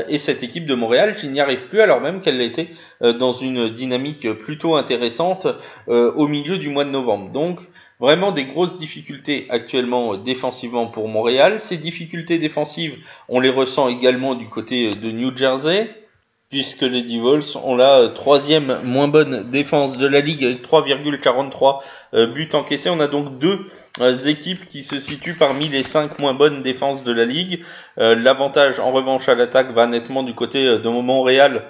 Et 0.08 0.18
cette 0.18 0.42
équipe 0.42 0.66
de 0.66 0.74
Montréal 0.74 1.16
qui 1.16 1.28
n'y 1.28 1.40
arrive 1.40 1.68
plus 1.68 1.80
alors 1.80 2.00
même 2.00 2.22
qu'elle 2.22 2.40
était 2.40 2.70
dans 3.00 3.34
une 3.34 3.68
dynamique 3.68 4.30
plutôt 4.32 4.74
intéressante 4.74 5.46
au 5.86 6.28
milieu 6.28 6.58
du 6.58 6.70
mois 6.70 6.84
de 6.84 6.90
novembre. 6.90 7.30
Donc 7.30 7.60
Vraiment 7.98 8.32
des 8.32 8.44
grosses 8.44 8.76
difficultés 8.76 9.46
actuellement 9.48 10.12
euh, 10.12 10.16
défensivement 10.18 10.86
pour 10.86 11.08
Montréal. 11.08 11.60
Ces 11.60 11.78
difficultés 11.78 12.38
défensives, 12.38 12.94
on 13.30 13.40
les 13.40 13.48
ressent 13.48 13.88
également 13.88 14.34
du 14.34 14.48
côté 14.48 14.88
euh, 14.88 14.92
de 14.92 15.10
New 15.10 15.34
Jersey, 15.34 15.88
puisque 16.50 16.82
les 16.82 17.02
Devils 17.02 17.56
ont 17.62 17.76
la 17.76 17.98
euh, 17.98 18.08
troisième 18.08 18.80
moins 18.84 19.08
bonne 19.08 19.50
défense 19.50 19.98
de 19.98 20.06
la 20.06 20.20
ligue 20.20 20.44
avec 20.44 20.62
3,43 20.62 22.32
buts 22.32 22.50
encaissés. 22.52 22.90
On 22.90 23.00
a 23.00 23.08
donc 23.08 23.38
deux 23.38 23.66
équipes 24.26 24.66
qui 24.66 24.84
se 24.84 24.98
situent 24.98 25.36
parmi 25.38 25.68
les 25.68 25.82
cinq 25.82 26.18
moins 26.18 26.34
bonnes 26.34 26.62
défenses 26.62 27.02
de 27.02 27.12
la 27.12 27.24
ligue. 27.24 27.64
L'avantage 27.96 28.78
en 28.78 28.90
revanche 28.90 29.28
à 29.28 29.34
l'attaque 29.34 29.72
va 29.72 29.86
nettement 29.86 30.22
du 30.22 30.34
côté 30.34 30.62
de 30.62 30.88
Montréal 30.88 31.62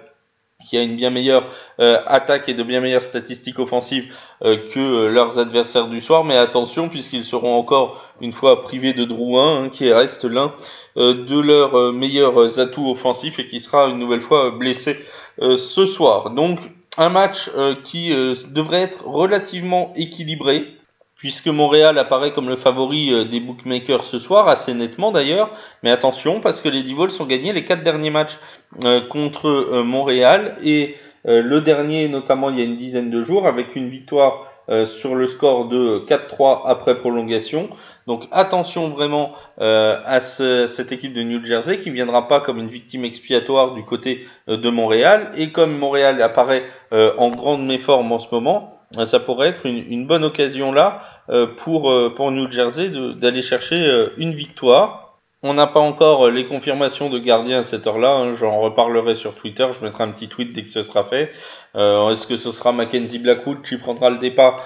qui 0.66 0.76
a 0.76 0.82
une 0.82 0.96
bien 0.96 1.10
meilleure 1.10 1.46
euh, 1.80 2.00
attaque 2.06 2.48
et 2.48 2.54
de 2.54 2.62
bien 2.62 2.80
meilleures 2.80 3.02
statistiques 3.02 3.58
offensives 3.58 4.12
euh, 4.42 4.56
que 4.72 4.80
euh, 4.80 5.08
leurs 5.08 5.38
adversaires 5.38 5.88
du 5.88 6.00
soir. 6.00 6.24
Mais 6.24 6.36
attention, 6.36 6.88
puisqu'ils 6.88 7.24
seront 7.24 7.56
encore 7.56 8.02
une 8.20 8.32
fois 8.32 8.62
privés 8.62 8.92
de 8.92 9.04
Drouin, 9.04 9.64
hein, 9.64 9.68
qui 9.70 9.92
reste 9.92 10.24
l'un 10.24 10.52
de 10.96 11.38
leurs 11.38 11.92
meilleurs 11.92 12.58
atouts 12.58 12.90
offensifs 12.90 13.38
et 13.38 13.46
qui 13.46 13.60
sera 13.60 13.86
une 13.88 13.98
nouvelle 13.98 14.22
fois 14.22 14.50
blessé 14.50 14.98
ce 15.38 15.86
soir. 15.86 16.30
Donc 16.30 16.58
un 16.96 17.10
match 17.10 17.50
qui 17.84 18.10
devrait 18.50 18.82
être 18.82 19.06
relativement 19.06 19.92
équilibré 19.94 20.76
puisque 21.16 21.48
Montréal 21.48 21.98
apparaît 21.98 22.32
comme 22.32 22.48
le 22.48 22.56
favori 22.56 23.12
euh, 23.12 23.24
des 23.24 23.40
bookmakers 23.40 24.04
ce 24.04 24.18
soir, 24.18 24.48
assez 24.48 24.74
nettement 24.74 25.12
d'ailleurs. 25.12 25.50
Mais 25.82 25.90
attention, 25.90 26.40
parce 26.40 26.60
que 26.60 26.68
les 26.68 26.82
Devils 26.82 27.20
ont 27.20 27.26
gagné 27.26 27.52
les 27.52 27.64
quatre 27.64 27.82
derniers 27.82 28.10
matchs 28.10 28.38
euh, 28.84 29.00
contre 29.08 29.46
euh, 29.48 29.82
Montréal 29.82 30.56
et 30.62 30.96
le 31.28 31.60
dernier, 31.60 32.08
notamment 32.08 32.50
il 32.50 32.58
y 32.58 32.60
a 32.60 32.64
une 32.64 32.76
dizaine 32.76 33.10
de 33.10 33.20
jours, 33.20 33.48
avec 33.48 33.74
une 33.74 33.88
victoire 33.88 34.46
sur 34.86 35.14
le 35.14 35.26
score 35.28 35.68
de 35.68 36.04
4-3 36.08 36.62
après 36.66 36.98
prolongation. 36.98 37.68
Donc 38.06 38.24
attention 38.32 38.88
vraiment 38.88 39.32
à 39.58 40.20
cette 40.20 40.92
équipe 40.92 41.12
de 41.12 41.22
New 41.22 41.44
Jersey 41.44 41.78
qui 41.78 41.90
ne 41.90 41.94
viendra 41.94 42.28
pas 42.28 42.40
comme 42.40 42.58
une 42.58 42.68
victime 42.68 43.04
expiatoire 43.04 43.74
du 43.74 43.84
côté 43.84 44.26
de 44.48 44.70
Montréal. 44.70 45.32
Et 45.36 45.52
comme 45.52 45.76
Montréal 45.76 46.20
apparaît 46.20 46.64
en 46.92 47.30
grande 47.30 47.64
méforme 47.66 48.10
en 48.12 48.18
ce 48.18 48.28
moment, 48.32 48.76
ça 49.04 49.20
pourrait 49.20 49.48
être 49.48 49.66
une, 49.66 49.84
une 49.90 50.06
bonne 50.06 50.24
occasion 50.24 50.72
là 50.72 51.02
euh, 51.28 51.48
pour, 51.56 51.90
euh, 51.90 52.14
pour 52.14 52.30
New 52.30 52.50
Jersey 52.50 52.90
d'aller 53.16 53.42
chercher 53.42 53.76
euh, 53.76 54.10
une 54.16 54.32
victoire. 54.32 55.05
On 55.42 55.54
n'a 55.54 55.66
pas 55.66 55.80
encore 55.80 56.28
les 56.30 56.46
confirmations 56.46 57.10
de 57.10 57.18
gardien 57.18 57.58
à 57.58 57.62
cette 57.62 57.86
heure-là. 57.86 58.10
Hein. 58.10 58.34
J'en 58.34 58.58
reparlerai 58.60 59.14
sur 59.14 59.34
Twitter. 59.34 59.66
Je 59.72 59.84
mettrai 59.84 60.04
un 60.04 60.10
petit 60.10 60.28
tweet 60.28 60.52
dès 60.52 60.64
que 60.64 60.70
ce 60.70 60.82
sera 60.82 61.04
fait. 61.04 61.30
Est-ce 61.74 62.26
que 62.26 62.36
ce 62.36 62.52
sera 62.52 62.72
Mackenzie 62.72 63.18
Blackwood 63.18 63.62
qui 63.62 63.76
prendra 63.76 64.08
le 64.10 64.18
départ 64.18 64.64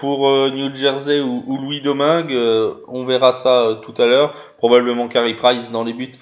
pour 0.00 0.28
New 0.50 0.74
Jersey 0.74 1.20
ou, 1.20 1.44
ou 1.46 1.56
Louis 1.58 1.80
Domingue? 1.80 2.36
On 2.88 3.04
verra 3.04 3.32
ça 3.32 3.80
tout 3.84 3.94
à 3.96 4.06
l'heure. 4.06 4.34
Probablement 4.58 5.06
Carey 5.06 5.34
Price 5.34 5.70
dans 5.70 5.84
les 5.84 5.92
buts 5.92 6.12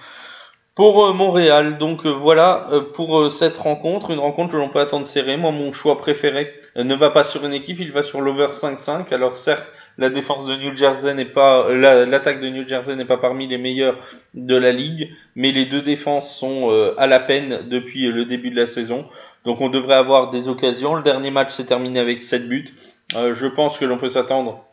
pour 0.77 1.13
Montréal. 1.15 1.79
Donc 1.79 2.07
voilà 2.07 2.69
pour 2.95 3.33
cette 3.33 3.57
rencontre, 3.57 4.13
une 4.13 4.21
rencontre 4.21 4.53
que 4.53 4.57
l'on 4.57 4.69
peut 4.69 4.79
attendre 4.79 5.07
serrée. 5.07 5.37
Moi, 5.37 5.51
mon 5.51 5.73
choix 5.73 5.99
préféré 5.99 6.53
ne 6.77 6.95
va 6.95 7.11
pas 7.11 7.25
sur 7.25 7.45
une 7.45 7.55
équipe, 7.55 7.79
il 7.81 7.91
va 7.91 8.05
sur 8.05 8.21
l'over 8.21 8.49
5-5. 8.53 9.13
Alors 9.13 9.35
certes, 9.35 9.67
la 9.99 10.11
défense 10.11 10.47
de 10.47 10.57
New 10.57 10.77
Jersey 10.77 11.15
n'est 11.15 11.25
pas, 11.25 11.71
l'attaque 11.71 12.41
de 12.41 12.49
New 12.49 12.69
Jersey 12.69 12.95
n'est 12.97 13.07
pas 13.07 13.17
parmi 13.17 13.47
les 13.47 13.59
meilleures 13.59 13.99
de 14.35 14.55
la 14.55 14.73
ligue, 14.73 15.11
mais 15.35 15.53
les 15.53 15.65
deux 15.65 15.81
défenses 15.81 16.37
sont 16.39 16.71
euh, 16.71 16.95
à 16.99 17.07
la 17.07 17.21
peine 17.21 17.67
depuis 17.69 18.07
le 18.07 18.27
début 18.27 18.51
de 18.51 18.57
la 18.57 18.67
saison. 18.67 19.07
Donc 19.45 19.61
on 19.61 19.71
devrait 19.71 19.95
avoir 19.95 20.31
des 20.31 20.49
occasions. 20.49 20.95
Le 20.95 21.03
dernier 21.03 21.31
match 21.31 21.55
s'est 21.55 21.65
terminé 21.65 21.99
avec 21.99 22.21
7 22.21 22.49
buts. 22.49 22.75
Euh, 23.15 23.35
je 23.35 23.47
pense 23.47 23.79
que 23.79 23.85
l'on 23.85 23.97
peut 23.97 24.11
s'attendre 24.11 24.65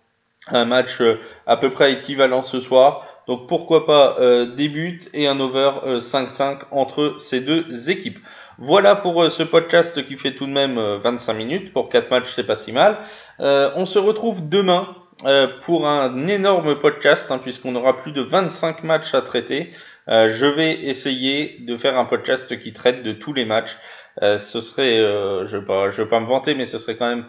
à 0.48 0.60
un 0.60 0.66
match 0.66 1.00
euh, 1.00 1.20
à 1.48 1.56
peu 1.56 1.70
près 1.70 1.94
équivalent 1.94 2.44
ce 2.44 2.60
soir. 2.60 3.08
Donc 3.28 3.48
pourquoi 3.48 3.86
pas 3.86 4.18
des 4.58 4.68
buts 4.68 5.02
et 5.14 5.28
un 5.28 5.40
over 5.40 6.00
5-5 6.00 6.64
entre 6.72 7.16
ces 7.20 7.40
deux 7.40 7.90
équipes. 7.90 8.20
Voilà 8.58 8.96
pour 8.96 9.32
ce 9.32 9.44
podcast 9.44 10.06
qui 10.06 10.18
fait 10.18 10.36
tout 10.36 10.46
de 10.46 10.52
même 10.52 10.78
25 11.04 11.34
minutes. 11.34 11.74
Pour 11.74 11.90
4 11.90 12.12
matchs, 12.12 12.34
c'est 12.36 12.46
pas 12.46 12.58
si 12.58 12.74
mal. 12.74 12.98
on 13.40 13.86
se 13.86 13.98
retrouve 13.98 14.50
demain 14.50 14.88
euh, 15.26 15.48
pour 15.62 15.88
un 15.88 16.28
énorme 16.28 16.80
podcast, 16.80 17.32
hein, 17.32 17.38
puisqu'on 17.38 17.76
aura 17.76 18.02
plus 18.02 18.12
de 18.12 18.22
25 18.22 18.84
matchs 18.84 19.14
à 19.14 19.22
traiter. 19.22 19.70
Euh, 20.10 20.30
je 20.30 20.46
vais 20.46 20.74
essayer 20.86 21.60
de 21.60 21.78
faire 21.78 21.98
un 21.98 22.06
podcast 22.06 22.60
qui 22.60 22.74
traite 22.74 23.04
de 23.04 23.14
tous 23.14 23.32
les 23.32 23.46
matchs. 23.46 23.78
Euh, 24.22 24.38
ce 24.38 24.60
serait, 24.60 24.98
je 24.98 25.56
ne 25.56 25.92
vais 25.92 26.10
pas 26.10 26.20
me 26.20 26.26
vanter, 26.26 26.56
mais 26.56 26.66
ce 26.66 26.78
serait 26.78 26.98
quand 26.98 27.08
même 27.08 27.26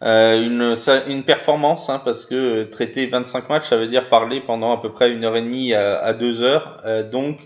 une, 0.00 0.74
une 1.08 1.24
performance, 1.24 1.90
hein, 1.90 2.00
parce 2.04 2.24
que 2.24 2.64
traiter 2.64 3.06
25 3.06 3.48
matchs, 3.48 3.68
ça 3.68 3.76
veut 3.76 3.88
dire 3.88 4.08
parler 4.08 4.40
pendant 4.40 4.72
à 4.72 4.80
peu 4.80 4.90
près 4.90 5.10
une 5.10 5.24
heure 5.24 5.36
et 5.36 5.42
demie 5.42 5.74
à, 5.74 6.12
deux 6.14 6.42
heures. 6.42 6.82
donc 7.12 7.38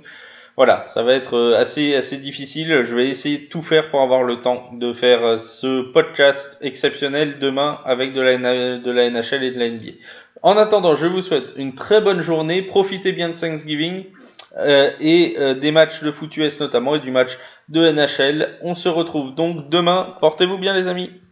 voilà, 0.57 0.85
ça 0.87 1.03
va 1.03 1.15
être 1.15 1.37
euh, 1.37 1.59
assez 1.59 1.97
assez 1.97 2.17
difficile. 2.17 2.85
Je 2.85 2.95
vais 2.95 3.09
essayer 3.09 3.39
de 3.39 3.47
tout 3.47 3.63
faire 3.63 3.91
pour 3.91 4.03
avoir 4.03 4.23
le 4.23 4.41
temps 4.41 4.71
de 4.73 4.93
faire 4.93 5.25
euh, 5.25 5.37
ce 5.37 5.91
podcast 5.91 6.57
exceptionnel 6.61 7.41
demain 7.41 7.81
avec 7.85 8.15
de 8.15 8.21
la, 8.21 8.37
de 8.79 8.91
la 8.91 9.11
NHL 9.11 9.43
et 9.43 9.51
de 9.51 9.59
la 9.59 9.69
NBA. 9.69 9.93
En 10.43 10.57
attendant, 10.57 10.95
je 10.95 11.09
vous 11.09 11.23
souhaite 11.23 11.55
une 11.57 11.75
très 11.75 12.01
bonne 12.01 12.21
journée. 12.21 12.63
Profitez 12.63 13.11
bien 13.11 13.31
de 13.31 13.35
Thanksgiving 13.35 14.05
euh, 14.59 14.91
et 15.01 15.37
des 15.61 15.73
matchs 15.73 16.03
de 16.05 16.13
foot 16.13 16.37
US 16.37 16.61
notamment 16.61 16.95
et 16.95 17.01
du 17.01 17.11
match 17.11 17.37
de 17.69 17.91
NHL. 17.91 18.59
On 18.63 18.77
se 18.77 18.89
retrouve 18.89 19.35
donc 19.35 19.71
demain. 19.71 20.15
Portez-vous 20.21 20.59
bien 20.59 20.75
les 20.75 20.87
amis. 20.87 21.11